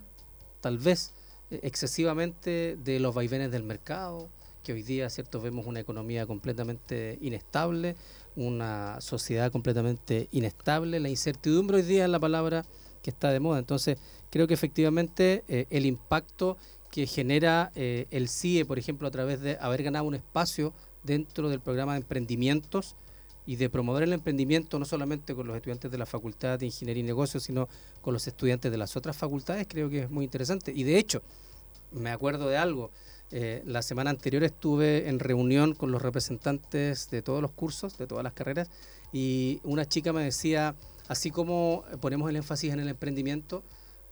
tal 0.59 0.77
vez 0.77 1.13
eh, 1.49 1.59
excesivamente 1.63 2.77
de 2.83 2.99
los 2.99 3.15
vaivenes 3.15 3.51
del 3.51 3.63
mercado, 3.63 4.29
que 4.63 4.73
hoy 4.73 4.83
día, 4.83 5.09
cierto, 5.09 5.41
vemos 5.41 5.65
una 5.65 5.79
economía 5.79 6.27
completamente 6.27 7.17
inestable, 7.21 7.95
una 8.35 9.01
sociedad 9.01 9.51
completamente 9.51 10.27
inestable, 10.31 10.99
la 10.99 11.09
incertidumbre 11.09 11.77
hoy 11.77 11.83
día 11.83 12.03
es 12.03 12.09
la 12.11 12.19
palabra 12.19 12.65
que 13.01 13.09
está 13.09 13.31
de 13.31 13.39
moda. 13.39 13.59
Entonces, 13.59 13.97
creo 14.29 14.47
que 14.47 14.53
efectivamente 14.53 15.43
eh, 15.47 15.65
el 15.71 15.85
impacto 15.85 16.57
que 16.91 17.07
genera 17.07 17.71
eh, 17.73 18.05
el 18.11 18.29
CIE, 18.29 18.65
por 18.65 18.77
ejemplo, 18.77 19.07
a 19.07 19.11
través 19.11 19.41
de 19.41 19.57
haber 19.59 19.81
ganado 19.81 20.05
un 20.05 20.13
espacio 20.13 20.73
dentro 21.03 21.49
del 21.49 21.59
programa 21.59 21.93
de 21.93 21.99
emprendimientos, 21.99 22.95
y 23.45 23.55
de 23.55 23.69
promover 23.69 24.03
el 24.03 24.13
emprendimiento 24.13 24.77
no 24.79 24.85
solamente 24.85 25.33
con 25.33 25.47
los 25.47 25.55
estudiantes 25.55 25.91
de 25.91 25.97
la 25.97 26.05
Facultad 26.05 26.59
de 26.59 26.67
Ingeniería 26.67 27.01
y 27.01 27.05
Negocios, 27.05 27.43
sino 27.43 27.67
con 28.01 28.13
los 28.13 28.27
estudiantes 28.27 28.71
de 28.71 28.77
las 28.77 28.95
otras 28.95 29.17
facultades, 29.17 29.67
creo 29.67 29.89
que 29.89 30.03
es 30.03 30.09
muy 30.09 30.25
interesante. 30.25 30.71
Y 30.73 30.83
de 30.83 30.97
hecho, 30.97 31.21
me 31.91 32.11
acuerdo 32.11 32.47
de 32.47 32.57
algo, 32.57 32.91
eh, 33.31 33.63
la 33.65 33.81
semana 33.81 34.09
anterior 34.09 34.43
estuve 34.43 35.09
en 35.09 35.19
reunión 35.19 35.73
con 35.73 35.91
los 35.91 36.01
representantes 36.01 37.09
de 37.09 37.21
todos 37.21 37.41
los 37.41 37.51
cursos, 37.51 37.97
de 37.97 38.07
todas 38.07 38.23
las 38.23 38.33
carreras, 38.33 38.69
y 39.11 39.59
una 39.63 39.85
chica 39.85 40.13
me 40.13 40.23
decía, 40.23 40.75
así 41.07 41.31
como 41.31 41.83
ponemos 41.99 42.29
el 42.29 42.35
énfasis 42.35 42.71
en 42.71 42.79
el 42.79 42.89
emprendimiento, 42.89 43.63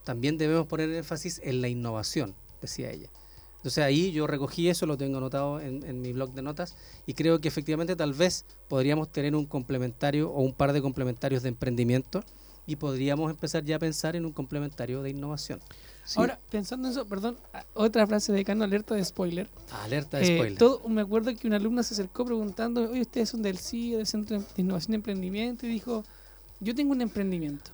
también 0.04 0.38
debemos 0.38 0.66
poner 0.66 0.88
el 0.90 0.96
énfasis 0.96 1.40
en 1.44 1.60
la 1.60 1.68
innovación, 1.68 2.34
decía 2.60 2.90
ella. 2.90 3.10
Entonces 3.60 3.84
ahí 3.84 4.10
yo 4.10 4.26
recogí 4.26 4.70
eso, 4.70 4.86
lo 4.86 4.96
tengo 4.96 5.18
anotado 5.18 5.60
en, 5.60 6.00
mi 6.00 6.14
blog 6.14 6.32
de 6.32 6.40
notas 6.40 6.76
y 7.04 7.12
creo 7.12 7.42
que 7.42 7.48
efectivamente 7.48 7.94
tal 7.94 8.14
vez 8.14 8.46
podríamos 8.68 9.12
tener 9.12 9.36
un 9.36 9.44
complementario 9.44 10.30
o 10.30 10.40
un 10.40 10.54
par 10.54 10.72
de 10.72 10.80
complementarios 10.80 11.42
de 11.42 11.50
emprendimiento 11.50 12.24
y 12.66 12.76
podríamos 12.76 13.30
empezar 13.30 13.62
ya 13.62 13.76
a 13.76 13.78
pensar 13.78 14.16
en 14.16 14.24
un 14.24 14.32
complementario 14.32 15.02
de 15.02 15.10
innovación. 15.10 15.60
Ahora, 16.16 16.38
pensando 16.50 16.88
en 16.88 16.92
eso, 16.92 17.06
perdón, 17.06 17.36
otra 17.74 18.06
frase 18.06 18.32
de 18.32 18.46
Cano, 18.46 18.64
alerta 18.64 18.94
de 18.94 19.04
spoiler. 19.04 19.50
Alerta 19.82 20.16
de 20.16 20.22
Eh, 20.22 20.36
spoiler. 20.38 20.58
todo, 20.58 20.88
me 20.88 21.02
acuerdo 21.02 21.34
que 21.36 21.46
una 21.46 21.56
alumna 21.56 21.82
se 21.82 21.92
acercó 21.92 22.24
preguntando, 22.24 22.90
oye, 22.90 23.02
ustedes 23.02 23.28
son 23.28 23.42
del 23.42 23.58
CIE, 23.58 23.98
del 23.98 24.06
Centro 24.06 24.38
de 24.38 24.44
Innovación 24.56 24.94
y 24.94 24.96
Emprendimiento, 24.96 25.66
y 25.66 25.68
dijo, 25.68 26.02
yo 26.60 26.74
tengo 26.74 26.92
un 26.92 27.02
emprendimiento 27.02 27.72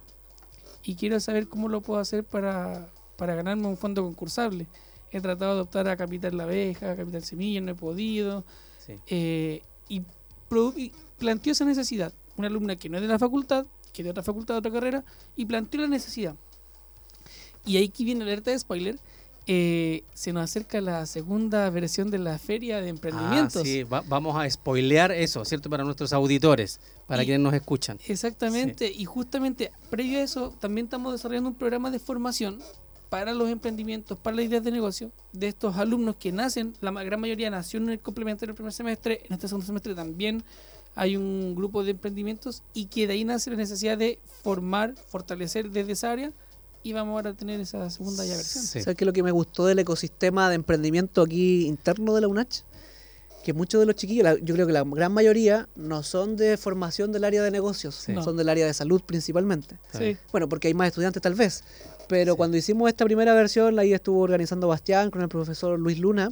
y 0.82 0.96
quiero 0.96 1.20
saber 1.20 1.48
cómo 1.48 1.68
lo 1.68 1.80
puedo 1.80 2.00
hacer 2.00 2.24
para, 2.24 2.88
para 3.16 3.36
ganarme 3.36 3.68
un 3.68 3.76
fondo 3.76 4.02
concursable. 4.02 4.66
He 5.12 5.20
tratado 5.20 5.54
de 5.54 5.60
optar 5.62 5.88
a 5.88 5.96
Capital 5.96 6.36
La 6.36 6.44
Abeja, 6.44 6.92
a 6.92 6.96
Capital 6.96 7.22
Semilla, 7.24 7.60
no 7.60 7.72
he 7.72 7.74
podido. 7.74 8.44
Sí. 8.84 8.94
Eh, 9.06 9.62
y, 9.88 10.02
y 10.76 10.92
planteó 11.18 11.52
esa 11.52 11.64
necesidad. 11.64 12.12
Una 12.36 12.48
alumna 12.48 12.76
que 12.76 12.88
no 12.88 12.96
es 12.96 13.02
de 13.02 13.08
la 13.08 13.18
facultad, 13.18 13.66
que 13.92 14.02
es 14.02 14.04
de 14.04 14.10
otra 14.10 14.22
facultad, 14.22 14.54
de 14.54 14.58
otra 14.58 14.72
carrera, 14.72 15.04
y 15.36 15.46
planteó 15.46 15.80
la 15.80 15.86
necesidad. 15.88 16.34
Y 17.64 17.76
ahí 17.78 17.84
aquí 17.88 18.04
viene 18.04 18.22
alerta 18.24 18.50
de 18.50 18.58
spoiler. 18.58 18.98
eh, 19.48 20.02
se 20.12 20.32
nos 20.32 20.42
acerca 20.42 20.80
la 20.80 21.06
segunda 21.06 21.70
versión 21.70 22.10
de 22.10 22.18
la 22.18 22.36
feria 22.36 22.80
de 22.80 22.88
emprendimientos. 22.88 23.62
Ah, 23.62 23.64
sí, 23.64 23.84
va- 23.84 24.02
vamos 24.08 24.34
a 24.36 24.50
spoilear 24.50 25.12
eso, 25.12 25.44
¿cierto? 25.44 25.70
Para 25.70 25.84
nuestros 25.84 26.12
auditores, 26.12 26.80
para 27.06 27.22
Y- 27.22 27.26
quienes 27.26 27.42
nos 27.44 27.54
escuchan. 27.54 27.96
Exactamente, 28.08 28.90
y 28.92 29.04
justamente 29.04 29.70
previo 29.88 30.18
a 30.18 30.22
eso 30.22 30.52
también 30.58 30.86
estamos 30.86 31.12
desarrollando 31.12 31.50
un 31.50 31.54
programa 31.54 31.92
de 31.92 32.00
formación 32.00 32.58
para 33.08 33.32
los 33.34 33.48
emprendimientos, 33.48 34.18
para 34.18 34.36
las 34.36 34.46
ideas 34.46 34.62
de 34.64 34.70
negocio 34.70 35.12
de 35.32 35.48
estos 35.48 35.76
alumnos 35.76 36.16
que 36.16 36.32
nacen, 36.32 36.74
la 36.80 36.90
gran 37.04 37.20
mayoría 37.20 37.50
nació 37.50 37.78
en 37.78 37.90
el 37.90 38.00
complementario 38.00 38.48
del 38.52 38.56
primer 38.56 38.72
semestre, 38.72 39.22
en 39.26 39.32
este 39.34 39.48
segundo 39.48 39.66
semestre 39.66 39.94
también 39.94 40.42
hay 40.94 41.16
un 41.16 41.54
grupo 41.54 41.84
de 41.84 41.90
emprendimientos 41.92 42.62
y 42.74 42.86
que 42.86 43.06
de 43.06 43.12
ahí 43.14 43.24
nace 43.24 43.50
la 43.50 43.56
necesidad 43.56 43.96
de 43.98 44.18
formar, 44.42 44.94
fortalecer 45.08 45.70
desde 45.70 45.92
esa 45.92 46.10
área 46.12 46.32
y 46.82 46.92
vamos 46.92 47.12
ahora 47.14 47.30
a 47.30 47.34
tener 47.34 47.60
esa 47.60 47.88
segunda 47.90 48.24
ya 48.24 48.36
versión. 48.36 48.64
Sí. 48.64 48.80
¿Sabes 48.82 48.96
qué 48.96 49.04
es 49.04 49.06
lo 49.06 49.12
que 49.12 49.22
me 49.22 49.30
gustó 49.32 49.66
del 49.66 49.78
ecosistema 49.78 50.48
de 50.48 50.54
emprendimiento 50.54 51.22
aquí 51.22 51.66
interno 51.66 52.14
de 52.14 52.20
la 52.22 52.28
UNACH? 52.28 52.62
Que 53.44 53.52
muchos 53.52 53.78
de 53.78 53.86
los 53.86 53.94
chiquillos, 53.94 54.24
la- 54.24 54.38
yo 54.38 54.54
creo 54.54 54.66
que 54.66 54.72
la 54.72 54.82
gran 54.84 55.12
mayoría, 55.12 55.68
no 55.76 56.02
son 56.02 56.36
de 56.36 56.56
formación 56.56 57.12
del 57.12 57.22
área 57.24 57.42
de 57.42 57.50
negocios, 57.52 57.94
Sí. 57.94 58.12
No. 58.12 58.24
son 58.24 58.36
del 58.36 58.48
área 58.48 58.66
de 58.66 58.74
salud 58.74 59.02
principalmente. 59.04 59.78
Sí. 59.96 60.16
Bueno, 60.32 60.48
porque 60.48 60.66
hay 60.68 60.74
más 60.74 60.88
estudiantes 60.88 61.22
tal 61.22 61.34
vez. 61.34 61.62
Pero 62.08 62.32
Sí. 62.32 62.36
cuando 62.36 62.56
hicimos 62.56 62.88
esta 62.88 63.04
primera 63.04 63.34
versión, 63.34 63.78
ahí 63.78 63.92
estuvo 63.92 64.20
organizando 64.20 64.68
Bastián 64.68 65.10
con 65.10 65.22
el 65.22 65.28
profesor 65.28 65.78
Luis 65.78 65.98
Luna. 65.98 66.30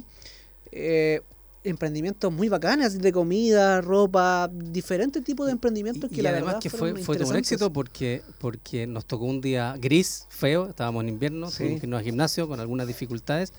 eh, 0.77 1.21
emprendimientos 1.63 2.31
muy 2.33 2.47
bacanes, 2.49 2.87
así 2.87 2.97
de 2.99 3.11
comida, 3.13 3.79
ropa, 3.81 4.49
diferentes 4.53 5.23
tipos 5.23 5.45
de 5.47 5.53
emprendimientos 5.53 6.09
que 6.09 6.17
y 6.17 6.21
la 6.21 6.29
además 6.29 6.47
verdad 6.55 6.61
que 6.61 6.69
fue, 6.69 6.95
fue 7.01 7.17
todo 7.17 7.29
un 7.29 7.35
éxito 7.37 7.71
porque, 7.73 8.21
porque 8.39 8.85
nos 8.85 9.05
tocó 9.05 9.25
un 9.25 9.41
día 9.41 9.75
gris, 9.79 10.25
feo, 10.29 10.67
estábamos 10.69 11.03
en 11.03 11.09
invierno, 11.09 11.49
Sí. 11.49 11.57
tuvimos 11.63 11.79
que 11.79 11.85
irnos 11.87 11.97
al 11.99 12.03
gimnasio 12.05 12.47
con 12.47 12.59
algunas 12.59 12.85
dificultades, 12.87 13.51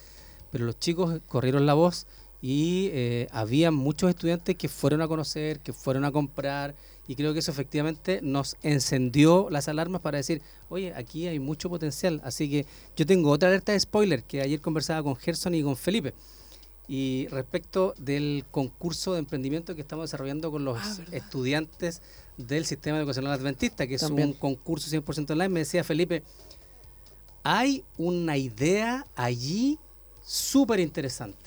pero 0.52 0.64
los 0.66 0.78
chicos 0.78 1.20
corrieron 1.26 1.64
la 1.66 1.74
voz 1.74 2.06
y 2.42 2.90
eh, 2.92 3.28
había 3.32 3.70
muchos 3.72 4.08
estudiantes 4.10 4.54
que 4.56 4.68
fueron 4.68 5.00
a 5.00 5.08
conocer, 5.08 5.58
que 5.60 5.72
fueron 5.72 6.04
a 6.04 6.12
comprar 6.12 6.74
y 7.08 7.14
creo 7.14 7.32
que 7.32 7.38
eso 7.38 7.50
efectivamente 7.50 8.20
nos 8.22 8.56
encendió 8.62 9.48
las 9.50 9.68
alarmas 9.68 10.00
para 10.00 10.18
decir, 10.18 10.42
oye, 10.68 10.92
aquí 10.94 11.26
hay 11.28 11.38
mucho 11.38 11.68
potencial. 11.70 12.20
Así 12.24 12.50
que 12.50 12.66
yo 12.96 13.06
tengo 13.06 13.30
otra 13.30 13.48
alerta 13.48 13.72
de 13.72 13.80
spoiler 13.80 14.24
que 14.24 14.40
ayer 14.42 14.60
conversaba 14.60 15.02
con 15.02 15.16
Gerson 15.16 15.54
y 15.54 15.62
con 15.62 15.76
Felipe. 15.76 16.14
Y 16.88 17.26
respecto 17.30 17.94
del 17.98 18.44
concurso 18.50 19.12
de 19.12 19.18
emprendimiento 19.20 19.74
que 19.74 19.80
estamos 19.80 20.04
desarrollando 20.04 20.50
con 20.50 20.64
los 20.64 20.78
Ah, 20.78 20.98
estudiantes 21.12 22.00
del 22.36 22.64
sistema 22.64 22.98
educacional 22.98 23.32
adventista, 23.32 23.86
que 23.86 23.94
es 23.96 24.00
También. 24.02 24.28
un 24.28 24.34
concurso 24.34 24.88
100% 24.90 25.30
online, 25.32 25.48
me 25.48 25.60
decía 25.60 25.82
Felipe, 25.84 26.22
hay 27.42 27.84
una 27.96 28.36
idea 28.36 29.06
allí 29.14 29.78
súper 30.24 30.80
interesante. 30.80 31.45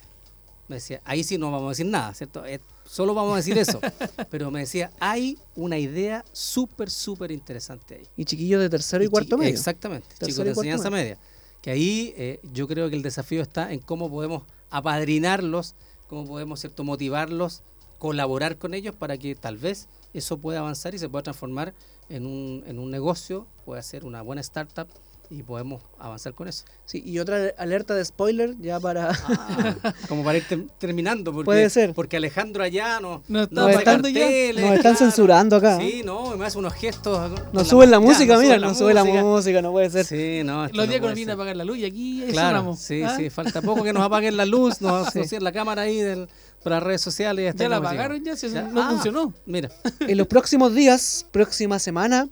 Me 0.70 0.76
decía, 0.76 1.02
ahí 1.04 1.24
sí 1.24 1.40
no 1.40 1.52
vamos 1.52 1.66
a 1.66 1.70
decir 1.70 1.88
nada, 1.88 2.14
¿cierto? 2.14 2.46
Eh, 2.46 2.62
solo 2.86 3.16
vamos 3.16 3.34
a 3.34 3.38
decir 3.38 3.58
eso. 3.58 3.82
Pero 4.30 4.52
me 4.52 4.62
decía, 4.62 4.92
hay 5.00 5.38
una 5.56 5.80
idea 5.80 6.24
súper, 6.32 6.92
súper 6.92 7.32
interesante 7.32 7.96
ahí. 7.96 8.08
Y 8.16 8.26
chiquillos 8.26 8.62
de 8.62 8.70
tercero 8.70 9.04
y, 9.04 9.08
cuarto 9.08 9.36
medio. 9.36 9.52
Exactamente, 9.52 10.08
chicos 10.24 10.46
de 10.46 10.52
enseñanza 10.52 10.92
medio. 10.92 11.16
media. 11.16 11.18
Que 11.64 11.72
ahí 11.72 12.14
eh, 12.16 12.40
yo 12.54 12.68
creo 12.68 12.88
que 12.90 12.96
el 12.96 13.02
desafío 13.02 13.42
está 13.42 13.74
en 13.74 13.80
cómo 13.80 14.12
podemos 14.12 14.44
apadrinarlos, 14.70 15.74
cómo 16.08 16.26
podemos 16.26 16.60
cierto 16.60 16.84
motivarlos, 16.84 17.64
colaborar 17.98 18.58
con 18.58 18.76
ellos 18.76 18.96
para 18.96 19.18
que 19.18 19.34
tal 19.34 19.58
vez 19.58 19.88
eso 20.14 20.38
pueda 20.38 20.60
avanzar 20.60 20.94
y 20.94 21.00
se 21.00 21.10
pueda 21.10 21.24
transformar 21.24 21.74
en 22.10 22.28
un, 22.28 22.64
en 22.68 22.78
un 22.78 22.92
negocio, 22.92 23.48
pueda 23.66 23.82
ser 23.82 24.06
una 24.06 24.22
buena 24.22 24.42
startup 24.42 24.88
y 25.32 25.44
podemos 25.44 25.84
avanzar 26.00 26.34
con 26.34 26.48
eso. 26.48 26.66
Sí, 26.86 27.04
y 27.06 27.20
otra 27.20 27.54
alerta 27.58 27.94
de 27.94 28.04
spoiler 28.04 28.56
ya 28.60 28.80
para... 28.80 29.12
Ah, 29.12 29.94
como 30.10 30.24
para 30.24 30.40
ir 30.40 30.48
ter- 30.48 30.66
terminando, 30.80 31.32
porque, 31.32 31.46
Puede 31.46 31.70
ser. 31.70 31.94
porque 31.94 32.18
Alejandro 32.18 32.64
allá 32.64 33.00
no, 33.00 33.22
Nos 33.28 33.44
está 33.44 33.56
no 33.62 33.68
hace 33.68 33.76
apagando 33.76 34.10
ya. 34.10 34.20
carteles, 34.22 34.66
Nos 34.66 34.76
están 34.76 34.98
censurando 34.98 35.56
acá. 35.58 35.78
Sí, 35.80 36.02
no, 36.04 36.36
me 36.36 36.46
hace 36.48 36.58
unos 36.58 36.74
gestos. 36.74 37.32
Nos 37.54 37.68
suben 37.68 37.92
la 37.92 38.00
música, 38.00 38.34
nos 38.34 38.42
mira, 38.42 38.58
nos 38.58 38.78
sube 38.78 38.94
la 38.94 39.04
música. 39.04 39.24
música, 39.24 39.62
no 39.62 39.72
puede 39.72 39.90
ser. 39.92 40.06
Sí, 40.06 40.42
no, 40.44 40.64
Los 40.70 40.88
días 40.88 41.00
que 41.00 41.08
nos 41.08 41.16
viene 41.16 41.32
a 41.32 41.36
apagar 41.36 41.56
la 41.56 41.64
luz 41.66 41.78
y 41.78 41.86
aquí 41.86 42.26
Claro, 42.32 42.76
sí, 42.76 43.04
¿Ah? 43.04 43.16
sí, 43.16 43.30
falta 43.30 43.62
poco 43.62 43.84
que 43.84 43.94
nos 43.94 44.02
apaguen 44.04 44.36
la 44.36 44.46
luz, 44.46 44.82
nos 44.82 45.08
asocien 45.16 45.44
la 45.44 45.52
cámara 45.52 45.84
ahí 45.84 45.98
del, 46.02 46.28
por 46.64 46.72
las 46.72 46.82
redes 46.82 47.02
sociales. 47.02 47.54
y 47.54 47.58
Ya 47.58 47.70
la 47.70 47.78
nos 47.80 47.86
apagaron 47.88 48.24
ya, 48.26 48.36
si 48.36 48.50
Ya, 48.50 48.64
no 48.64 48.82
ah, 48.82 48.90
funcionó. 48.90 49.32
Mira, 49.46 49.70
En 50.00 50.18
los 50.18 50.26
próximos 50.26 50.74
días, 50.74 51.28
próxima 51.32 51.78
semana, 51.78 52.28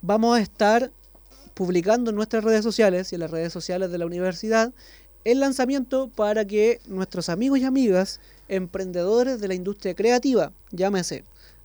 vamos 0.00 0.38
a 0.38 0.40
estar 0.40 0.92
publicando 1.60 2.08
en 2.08 2.16
nuestras 2.16 2.42
redes 2.42 2.64
sociales 2.64 3.12
y 3.12 3.16
en 3.16 3.20
las 3.20 3.30
redes 3.30 3.52
sociales 3.52 3.90
de 3.90 3.98
la 3.98 4.06
universidad 4.06 4.72
el 5.24 5.40
lanzamiento 5.40 6.08
para 6.08 6.46
que 6.46 6.80
nuestros 6.86 7.28
amigos 7.28 7.58
y 7.58 7.64
amigas 7.64 8.18
emprendedores 8.48 9.42
de 9.42 9.48
la 9.48 9.52
industria 9.52 9.94
creativa, 9.94 10.54
llámese 10.70 11.22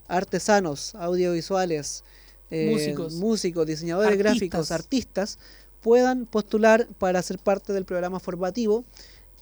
artesanos, 0.09 0.95
audiovisuales, 0.95 2.03
eh, 2.51 2.71
Músicos. 2.73 3.13
músicos, 3.13 3.65
diseñadores 3.65 4.11
Artistas. 4.11 4.33
gráficos, 4.33 4.71
artistas, 4.71 5.39
puedan 5.79 6.25
postular 6.25 6.87
para 6.99 7.21
ser 7.21 7.39
parte 7.39 7.71
del 7.71 7.85
programa 7.85 8.19
formativo 8.19 8.83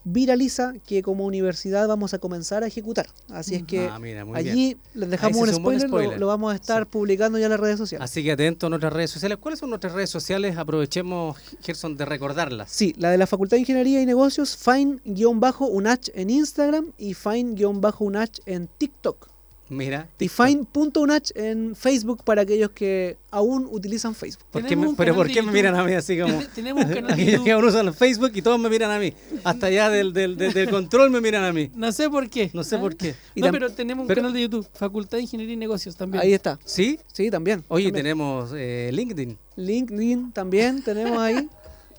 Viraliza 0.05 0.73
que 0.85 1.01
como 1.01 1.25
universidad 1.25 1.87
vamos 1.87 2.13
a 2.13 2.19
comenzar 2.19 2.63
a 2.63 2.67
ejecutar. 2.67 3.07
Así 3.29 3.55
es 3.55 3.63
que 3.63 3.87
ah, 3.89 3.99
mira, 3.99 4.25
muy 4.25 4.41
bien. 4.43 4.51
Allí 4.53 4.77
les 4.93 5.09
dejamos 5.09 5.37
un 5.49 5.79
spoiler, 5.79 6.19
lo- 6.19 6.27
vamos 6.27 6.51
a 6.51 6.55
estar 6.55 6.83
Sí. 6.83 6.89
publicando 6.91 7.37
ya 7.39 7.45
en 7.45 7.51
las 7.51 7.59
redes 7.59 7.77
sociales. 7.77 8.03
Así 8.03 8.23
que 8.23 8.31
atento 8.33 8.67
a 8.67 8.69
nuestras 8.69 8.91
redes 8.93 9.11
sociales. 9.11 9.37
¿Cuáles 9.39 9.59
son 9.59 9.69
nuestras 9.69 9.93
redes 9.93 10.09
sociales? 10.09 10.57
Aprovechemos, 10.57 11.37
Gerson, 11.61 11.95
de 11.95 12.05
recordarlas. 12.05 12.69
Sí, 12.71 12.93
la 12.97 13.11
de 13.11 13.17
la 13.17 13.27
Facultad 13.27 13.55
de 13.57 13.61
Ingeniería 13.61 14.01
y 14.01 14.05
Negocios, 14.05 14.57
fine-unach 14.57 16.09
en 16.13 16.29
Instagram 16.29 16.91
y 16.97 17.13
fine-unach 17.13 18.39
en 18.45 18.67
TikTok. 18.77 19.29
Mira. 19.69 20.07
Y 20.19 20.27
fine.unach 20.27 21.31
en 21.35 21.75
Facebook 21.75 22.23
para 22.23 22.41
aquellos 22.43 22.71
que 22.71 23.17
aún 23.31 23.67
utilizan 23.71 24.13
Facebook. 24.13 24.45
¿Por 24.51 24.65
qué 24.65 24.75
me- 24.75 24.93
pero 24.95 25.15
¿por 25.15 25.27
qué 25.27 25.41
me 25.41 25.51
miran 25.51 25.75
a 25.75 25.83
mí 25.83 25.93
así 25.93 26.19
como... 26.19 26.37
Ten- 26.37 26.47
Tenemos 26.55 26.85
un 26.85 26.93
canal 26.93 27.15
de 27.17 27.51
aún 27.51 27.65
usan 27.65 27.93
Facebook 27.93 28.31
y 28.35 28.41
todos 28.41 28.59
me 28.59 28.69
miran 28.69 28.91
a 28.91 28.99
mí. 28.99 29.13
Hasta 29.43 29.67
allá 29.67 29.89
del, 29.89 30.13
del, 30.13 30.37
del- 30.37 30.53
del 30.53 30.69
control 30.69 31.09
me 31.09 31.21
miran 31.21 31.43
a 31.45 31.53
mí. 31.53 31.71
No 31.75 31.91
sé 31.91 32.09
por 32.09 32.29
qué. 32.29 32.51
No 32.53 32.63
sé 32.63 32.75
¿ah? 32.75 32.81
por 32.81 32.95
qué. 32.95 33.15
Y 33.35 33.41
No, 33.41 33.51
pero 33.51 33.71
tenemos 33.71 34.03
un 34.03 34.07
pero- 34.07 34.21
canal 34.21 34.33
de 34.33 34.41
YouTube, 34.41 34.67
Facultad 34.73 35.17
de 35.17 35.23
Ingeniería 35.23 35.53
y 35.53 35.57
Negocios 35.57 35.95
también. 35.95 36.21
Ahí 36.23 36.33
está. 36.33 36.59
¿Sí? 36.65 36.99
Sí, 37.11 37.31
también. 37.31 37.63
Oye, 37.69 37.85
también. 37.85 38.03
tenemos 38.03 38.51
eh, 38.55 38.89
LinkedIn. 38.93 39.37
LinkedIn 39.55 40.31
también 40.33 40.83
tenemos 40.83 41.17
ahí. 41.19 41.47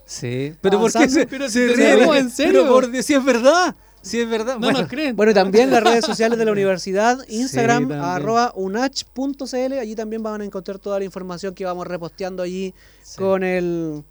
Sí. 0.06 0.52
Pero 0.60 0.80
¿por 0.80 0.92
qué 0.92 1.08
se, 1.08 1.26
Pero 1.26 1.46
si 1.48 1.54
se 1.54 1.66
ríen? 1.68 1.76
tenemos 1.94 2.16
en 2.18 2.30
serio. 2.30 2.60
Pero 2.62 2.72
por 2.72 2.90
Dios, 2.90 3.06
si 3.06 3.14
es 3.14 3.24
verdad. 3.24 3.74
Si 4.04 4.20
es 4.20 4.28
verdad. 4.28 4.54
no 4.54 4.60
bueno, 4.60 4.80
nos 4.80 4.88
creen. 4.88 5.16
Bueno, 5.16 5.32
y 5.32 5.34
también 5.34 5.70
las 5.70 5.82
redes 5.82 6.04
sociales 6.04 6.38
de 6.38 6.44
la 6.44 6.52
universidad, 6.52 7.18
Instagram, 7.28 7.88
también. 7.88 8.00
arroba 8.00 8.52
unach.cl, 8.54 9.72
allí 9.80 9.94
también 9.96 10.22
van 10.22 10.40
a 10.42 10.44
encontrar 10.44 10.78
toda 10.78 10.98
la 10.98 11.04
información 11.04 11.54
que 11.54 11.64
vamos 11.64 11.86
reposteando 11.86 12.42
allí 12.42 12.74
sí. 13.02 13.16
con 13.18 13.42
el 13.42 14.04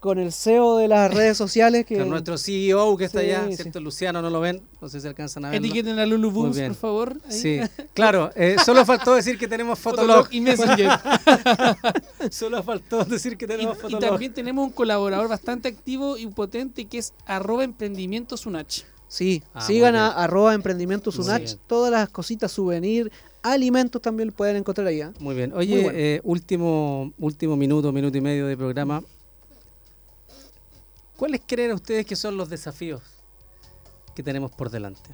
con 0.00 0.20
el 0.20 0.32
CEO 0.32 0.76
de 0.76 0.86
las 0.86 1.12
redes 1.14 1.36
sociales 1.36 1.84
que 1.84 1.98
Con 1.98 2.08
nuestro 2.10 2.38
CEO 2.38 2.96
que 2.96 3.04
está 3.06 3.18
Sí, 3.20 3.26
allá, 3.26 3.46
sí. 3.50 3.56
¿cierto? 3.56 3.80
Luciano, 3.80 4.22
no 4.22 4.30
lo 4.30 4.40
ven. 4.40 4.62
No 4.80 4.88
sé 4.88 5.00
si 5.00 5.08
alcanzan 5.08 5.44
a 5.44 5.50
verlo. 5.50 5.66
Etiqueten 5.66 5.98
a 5.98 6.06
Lulu 6.06 6.30
Booms, 6.30 6.58
por 6.60 6.74
favor. 6.76 7.20
ahí. 7.28 7.32
Sí, 7.40 7.60
claro. 7.94 8.30
eh, 8.36 8.56
solo 8.64 8.84
faltó 8.86 9.14
decir 9.16 9.36
que 9.36 9.48
tenemos 9.48 9.76
Fotolog. 9.78 10.26
Fotolog 10.26 10.28
y 10.32 10.40
Messenger. 10.40 10.90
Solo 12.30 12.62
faltó 12.62 13.04
decir 13.04 13.36
que 13.36 13.46
y, 13.46 13.48
tenemos 13.48 13.76
y 13.76 13.80
Fotolog. 13.80 14.00
también 14.10 14.32
tenemos 14.32 14.64
un 14.66 14.70
colaborador 14.72 15.28
bastante 15.28 15.68
activo 15.68 16.16
y 16.16 16.26
potente 16.28 16.84
que 16.86 16.98
es 16.98 17.12
arroba 17.26 17.64
emprendimientos 17.64 18.46
unach. 18.46 18.82
Sí, 19.08 19.42
Ah, 19.54 19.60
sigan 19.62 19.96
a 19.96 20.08
arroba 20.08 20.52
emprendimientos 20.54 21.16
Muy 21.18 21.26
unach, 21.26 21.42
bien. 21.42 21.58
todas 21.66 21.90
las 21.90 22.08
cositas, 22.10 22.52
souvenir, 22.52 23.10
alimentos 23.42 24.02
también 24.02 24.30
pueden 24.32 24.56
encontrar 24.56 24.86
ahí. 24.86 25.00
¿ah? 25.00 25.12
Muy 25.18 25.34
bien. 25.34 25.50
Muy 25.50 25.58
Oye, 25.60 25.82
bueno. 25.82 25.98
eh, 25.98 26.20
último, 26.24 27.12
último 27.18 27.56
minuto, 27.56 27.90
minuto 27.92 28.18
y 28.18 28.20
medio 28.20 28.46
de 28.46 28.56
programa. 28.56 29.02
¿Cuáles 31.16 31.40
creen 31.46 31.72
ustedes 31.72 32.06
que 32.06 32.16
son 32.16 32.36
los 32.36 32.48
desafíos 32.48 33.02
que 34.14 34.22
tenemos 34.22 34.50
por 34.52 34.70
delante? 34.70 35.10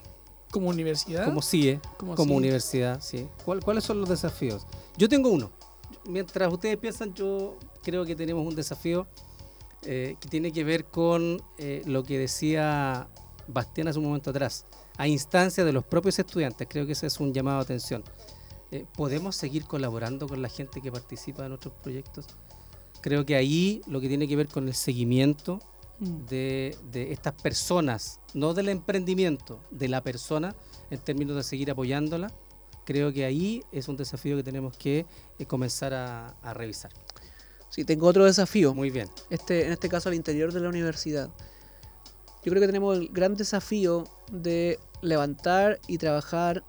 Como 0.50 0.68
universidad. 0.68 1.24
Como 1.24 1.40
CIE, 1.42 1.80
Como 1.96 2.14
como 2.14 2.28
CIE. 2.34 2.36
universidad, 2.36 3.00
sí. 3.00 3.26
¿Cuál- 3.44 3.60
¿Cuáles 3.60 3.84
son 3.84 4.00
los 4.00 4.08
desafíos? 4.08 4.66
Yo 4.96 5.08
tengo 5.08 5.30
uno. 5.30 5.50
mientras 6.06 6.52
ustedes 6.52 6.76
piensan, 6.76 7.14
yo 7.14 7.56
creo 7.82 8.04
que 8.04 8.14
tenemos 8.14 8.46
un 8.46 8.54
desafío 8.54 9.06
eh, 9.82 10.16
que 10.20 10.28
tiene 10.28 10.52
que 10.52 10.62
ver 10.64 10.84
con 10.84 11.40
eh, 11.56 11.80
lo 11.86 12.02
que 12.02 12.18
decía 12.18 13.08
Bastián 13.48 13.88
hace 13.88 13.98
un 13.98 14.06
momento 14.06 14.30
atrás, 14.30 14.66
a 14.96 15.06
instancia 15.08 15.64
de 15.64 15.72
los 15.72 15.84
propios 15.84 16.18
estudiantes. 16.18 16.66
Creo 16.70 16.86
que 16.86 16.92
ese 16.92 17.06
es 17.06 17.20
un 17.20 17.32
llamado 17.32 17.58
de 17.58 17.64
atención. 17.64 18.04
Eh, 18.70 18.86
¿Podemos 18.96 19.36
seguir 19.36 19.64
colaborando 19.64 20.26
con 20.26 20.42
la 20.42 20.48
gente 20.48 20.80
que 20.80 20.90
participa 20.90 21.44
en 21.44 21.50
nuestros 21.50 21.74
proyectos? 21.82 22.26
Creo 23.00 23.24
que 23.26 23.36
ahí 23.36 23.82
lo 23.86 24.00
que 24.00 24.08
tiene 24.08 24.26
que 24.26 24.36
ver 24.36 24.48
con 24.48 24.66
el 24.68 24.74
seguimiento 24.74 25.60
Mm. 26.00 26.26
de, 26.26 26.76
de 26.90 27.12
estas 27.12 27.34
personas, 27.34 28.18
no 28.34 28.52
del 28.52 28.68
emprendimiento, 28.68 29.60
de 29.70 29.86
la 29.88 30.02
persona, 30.02 30.54
en 30.90 30.98
términos 30.98 31.36
de 31.36 31.44
seguir 31.44 31.70
apoyándola, 31.70 32.32
creo 32.84 33.12
que 33.12 33.24
ahí 33.24 33.62
es 33.70 33.86
un 33.86 33.96
desafío 33.96 34.36
que 34.36 34.42
tenemos 34.42 34.76
que 34.76 35.06
eh, 35.38 35.46
comenzar 35.46 35.94
a, 35.94 36.30
a 36.42 36.52
revisar. 36.52 36.90
Sí, 37.68 37.84
tengo 37.84 38.06
otro 38.08 38.24
desafío. 38.24 38.74
Muy 38.74 38.90
bien. 38.90 39.08
este, 39.30 39.66
en 39.66 39.72
este 39.72 39.88
caso 39.88 40.08
al 40.08 40.14
interior 40.16 40.52
de 40.52 40.60
la 40.60 40.68
universidad. 40.68 41.30
Yo 42.44 42.50
creo 42.50 42.60
que 42.60 42.66
tenemos 42.66 42.96
el 42.98 43.08
gran 43.08 43.34
desafío 43.34 44.04
de 44.30 44.78
levantar 45.02 45.80
y 45.88 45.98
trabajar 45.98 46.62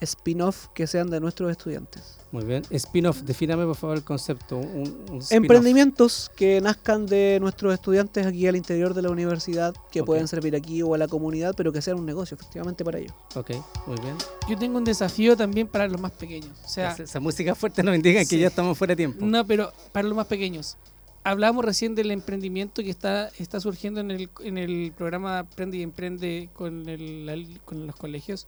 spin-off 0.00 0.66
que 0.74 0.86
sean 0.86 1.08
de 1.08 1.20
nuestros 1.20 1.50
estudiantes. 1.50 2.18
Muy 2.32 2.44
bien. 2.44 2.62
Spin-off, 2.68 3.22
defíname 3.22 3.64
por 3.64 3.76
favor 3.76 3.96
el 3.96 4.02
concepto. 4.02 4.58
Un, 4.58 5.04
un. 5.10 5.20
Emprendimientos 5.30 6.30
que 6.36 6.60
nazcan 6.60 7.06
de 7.06 7.38
nuestros 7.40 7.72
estudiantes 7.72 8.26
aquí 8.26 8.46
al 8.48 8.56
interior 8.56 8.92
de 8.92 9.02
la 9.02 9.10
universidad, 9.10 9.72
que 9.92 10.00
Ok. 10.00 10.06
pueden 10.06 10.26
servir 10.28 10.56
aquí 10.56 10.82
o 10.82 10.94
a 10.94 10.98
la 10.98 11.06
comunidad, 11.06 11.54
pero 11.56 11.72
que 11.72 11.80
sean 11.80 11.98
un 12.00 12.04
negocio 12.06 12.34
efectivamente 12.34 12.84
para 12.84 12.98
ellos. 12.98 13.12
Ok, 13.36 13.50
muy 13.86 13.98
bien. 14.00 14.16
Yo 14.48 14.58
tengo 14.58 14.78
un 14.78 14.84
desafío 14.84 15.36
también 15.36 15.68
para 15.68 15.86
los 15.86 16.00
más 16.00 16.10
pequeños. 16.12 16.50
O 16.64 16.68
sea, 16.68 16.92
esa, 16.92 17.04
esa 17.04 17.20
música 17.20 17.54
fuerte 17.54 17.82
nos 17.82 17.94
indica 17.94 18.18
que 18.18 18.26
Sí. 18.26 18.38
ya 18.40 18.48
estamos 18.48 18.76
fuera 18.76 18.92
de 18.92 18.96
tiempo. 18.96 19.24
no, 19.24 19.46
pero 19.46 19.72
para 19.92 20.06
los 20.08 20.16
más 20.16 20.26
pequeños. 20.26 20.76
Hablamos 21.24 21.64
recién 21.64 21.94
del 21.94 22.10
emprendimiento 22.10 22.82
que 22.82 22.90
está, 22.90 23.28
está 23.38 23.58
surgiendo 23.58 24.00
en 24.00 24.10
el, 24.10 24.28
en 24.40 24.58
el 24.58 24.92
programa 24.94 25.38
Aprende 25.38 25.78
y 25.78 25.82
Emprende 25.82 26.50
con, 26.52 26.86
el- 26.88 27.60
con 27.64 27.86
los 27.86 27.96
colegios. 27.96 28.46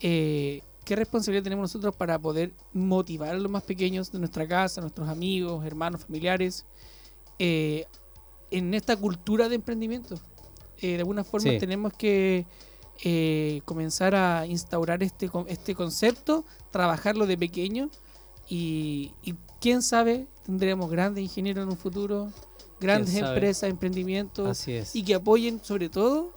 Eh, 0.00 0.62
¿Qué 0.84 0.96
responsabilidad 0.96 1.44
tenemos 1.44 1.62
nosotros 1.62 1.94
para 1.94 2.18
poder 2.18 2.52
motivar 2.72 3.30
a 3.30 3.38
los 3.38 3.50
más 3.50 3.62
pequeños 3.62 4.10
de 4.10 4.18
nuestra 4.18 4.48
casa, 4.48 4.80
nuestros 4.80 5.08
amigos, 5.08 5.64
hermanos, 5.64 6.04
familiares, 6.04 6.66
eh, 7.38 7.84
en 8.50 8.74
esta 8.74 8.96
cultura 8.96 9.48
de 9.48 9.54
emprendimiento? 9.56 10.18
Eh, 10.78 10.94
de 10.94 10.98
alguna 10.98 11.22
forma 11.22 11.50
Sí. 11.52 11.58
tenemos 11.58 11.92
que 11.92 12.44
eh, 13.04 13.60
comenzar 13.66 14.16
a 14.16 14.46
instaurar 14.46 15.02
este, 15.04 15.30
este 15.46 15.74
concepto, 15.76 16.44
trabajarlo 16.72 17.26
de 17.26 17.38
pequeño 17.38 17.88
y, 18.48 19.12
y 19.22 19.34
quién 19.60 19.82
sabe, 19.82 20.26
tendremos 20.44 20.90
grandes 20.90 21.22
ingenieros 21.22 21.64
en 21.64 21.70
un 21.70 21.76
futuro, 21.76 22.32
grandes 22.80 23.14
empresas, 23.14 23.70
emprendimientos 23.70 24.48
Así 24.48 24.72
es. 24.72 24.96
y 24.96 25.04
que 25.04 25.14
apoyen 25.14 25.62
sobre 25.62 25.88
todo 25.88 26.32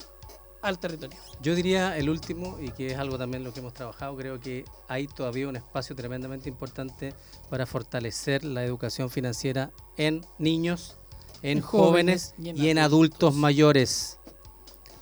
al 0.61 0.79
territorio. 0.79 1.17
Yo 1.41 1.55
diría 1.55 1.97
el 1.97 2.09
último, 2.09 2.57
y 2.59 2.69
que 2.69 2.87
es 2.87 2.97
algo 2.97 3.17
también 3.17 3.43
lo 3.43 3.53
que 3.53 3.59
hemos 3.59 3.73
trabajado, 3.73 4.15
creo 4.15 4.39
que 4.39 4.63
hay 4.87 5.07
todavía 5.07 5.47
un 5.47 5.57
espacio 5.57 5.95
tremendamente 5.95 6.47
importante 6.47 7.13
para 7.49 7.65
fortalecer 7.65 8.45
la 8.45 8.63
educación 8.63 9.09
financiera 9.09 9.71
en 9.97 10.21
niños, 10.37 10.95
en, 11.41 11.57
En 11.57 11.63
jóvenes, 11.63 12.33
jóvenes 12.37 12.61
y 12.61 12.69
en 12.69 12.79
adultos 12.79 13.35
mayores. 13.35 14.19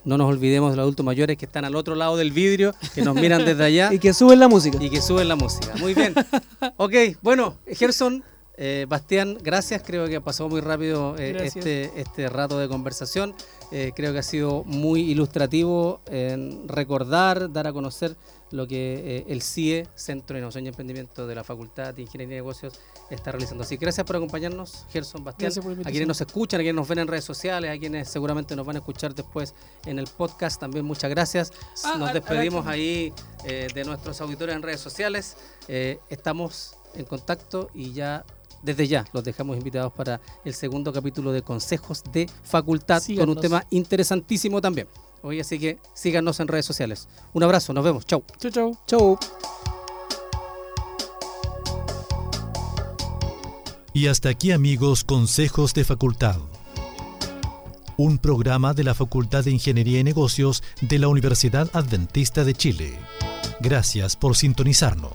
No 0.03 0.17
nos 0.17 0.27
olvidemos 0.29 0.71
de 0.71 0.77
los 0.77 0.83
adultos 0.83 1.05
mayores 1.05 1.37
que 1.37 1.45
están 1.45 1.65
al 1.65 1.75
otro 1.75 1.95
lado 1.95 2.17
del 2.17 2.31
vidrio, 2.31 2.73
que 2.95 3.01
nos 3.01 3.15
miran 3.15 3.45
desde 3.45 3.63
allá 3.63 3.89
Y 3.93 3.99
que 3.99 4.13
suben 4.13 4.39
la 4.39 4.47
música. 4.47 4.77
y 4.81 4.89
que 4.89 5.01
suben 5.01 5.27
la 5.27 5.35
música. 5.35 5.73
Muy 5.79 5.93
bien. 5.93 6.13
Ok, 6.77 6.93
bueno, 7.21 7.57
Gerson, 7.67 8.23
eh, 8.57 8.85
Bastián, 8.87 9.37
gracias. 9.41 9.81
Creo 9.85 10.07
que 10.07 10.17
ha 10.17 10.21
pasado 10.21 10.49
muy 10.49 10.61
rápido 10.61 11.15
eh, 11.17 11.35
este, 11.43 11.91
este 11.99 12.29
rato 12.29 12.59
de 12.59 12.67
conversación. 12.67 13.33
Eh, 13.71 13.91
creo 13.95 14.13
que 14.13 14.19
ha 14.19 14.23
sido 14.23 14.63
muy 14.65 15.01
ilustrativo 15.01 16.01
en 16.07 16.67
recordar, 16.67 17.51
dar 17.51 17.67
a 17.67 17.73
conocer 17.73 18.15
lo 18.51 18.67
que 18.67 19.17
eh, 19.17 19.25
el 19.29 19.41
CIE, 19.41 19.87
Centro 19.95 20.33
de 20.35 20.39
Innovación 20.39 20.65
y 20.65 20.69
Emprendimiento 20.69 21.25
de 21.27 21.35
la 21.35 21.43
Facultad 21.43 21.93
de 21.93 22.01
Ingeniería 22.01 22.35
y 22.35 22.39
Negocios, 22.39 22.73
está 23.09 23.31
realizando. 23.31 23.63
Así 23.63 23.77
que 23.77 23.85
gracias 23.85 24.05
por 24.05 24.15
acompañarnos, 24.17 24.85
Gerson, 24.91 25.23
Bastián. 25.23 25.51
A 25.85 25.91
quienes 25.91 26.07
nos 26.07 26.21
escuchan, 26.21 26.59
a 26.59 26.63
quienes 26.63 26.75
nos 26.75 26.87
ven 26.87 26.99
en 26.99 27.07
redes 27.07 27.23
sociales, 27.25 27.69
a 27.75 27.79
quienes 27.79 28.09
seguramente 28.09 28.55
nos 28.55 28.65
van 28.65 28.75
a 28.75 28.79
escuchar 28.79 29.15
después 29.15 29.53
en 29.85 29.99
el 29.99 30.07
podcast, 30.07 30.59
también 30.59 30.85
muchas 30.85 31.09
gracias. 31.09 31.51
Ah, 31.83 31.95
nos 31.97 32.07
a- 32.07 32.11
a- 32.11 32.13
despedimos 32.13 32.67
ahí 32.67 33.13
eh, 33.45 33.67
de 33.73 33.83
nuestros 33.85 34.19
auditores 34.21 34.55
en 34.55 34.61
redes 34.61 34.79
sociales. 34.81 35.37
Eh, 35.67 35.99
estamos 36.09 36.75
en 36.93 37.05
contacto 37.05 37.69
y 37.73 37.93
ya 37.93 38.25
desde 38.63 38.87
ya 38.87 39.05
los 39.13 39.23
dejamos 39.23 39.57
invitados 39.57 39.91
para 39.93 40.21
el 40.45 40.53
segundo 40.53 40.93
capítulo 40.93 41.31
de 41.31 41.41
Consejos 41.41 42.03
de 42.11 42.29
Facultad 42.43 43.01
con 43.17 43.29
un 43.29 43.39
tema 43.39 43.65
interesantísimo 43.71 44.61
también. 44.61 44.87
Hoy 45.23 45.39
así 45.39 45.59
que 45.59 45.79
síganos 45.93 46.39
en 46.39 46.47
redes 46.47 46.65
sociales. 46.65 47.07
Un 47.33 47.43
abrazo, 47.43 47.73
nos 47.73 47.83
vemos. 47.83 48.05
Chau. 48.05 48.23
Chau, 48.39 48.51
chau. 48.51 48.77
Chau. 48.87 49.19
Y 53.93 54.07
hasta 54.07 54.29
aquí 54.29 54.51
amigos 54.51 55.03
Consejos 55.03 55.73
de 55.73 55.83
Facultad. 55.83 56.37
Un 57.97 58.17
programa 58.17 58.73
de 58.73 58.83
la 58.83 58.95
Facultad 58.95 59.43
de 59.43 59.51
Ingeniería 59.51 59.99
y 59.99 60.03
Negocios 60.03 60.63
de 60.79 60.97
la 60.97 61.09
Universidad 61.09 61.69
Adventista 61.73 62.43
de 62.43 62.53
Chile. 62.53 62.97
Gracias 63.59 64.15
por 64.15 64.35
sintonizarnos. 64.35 65.13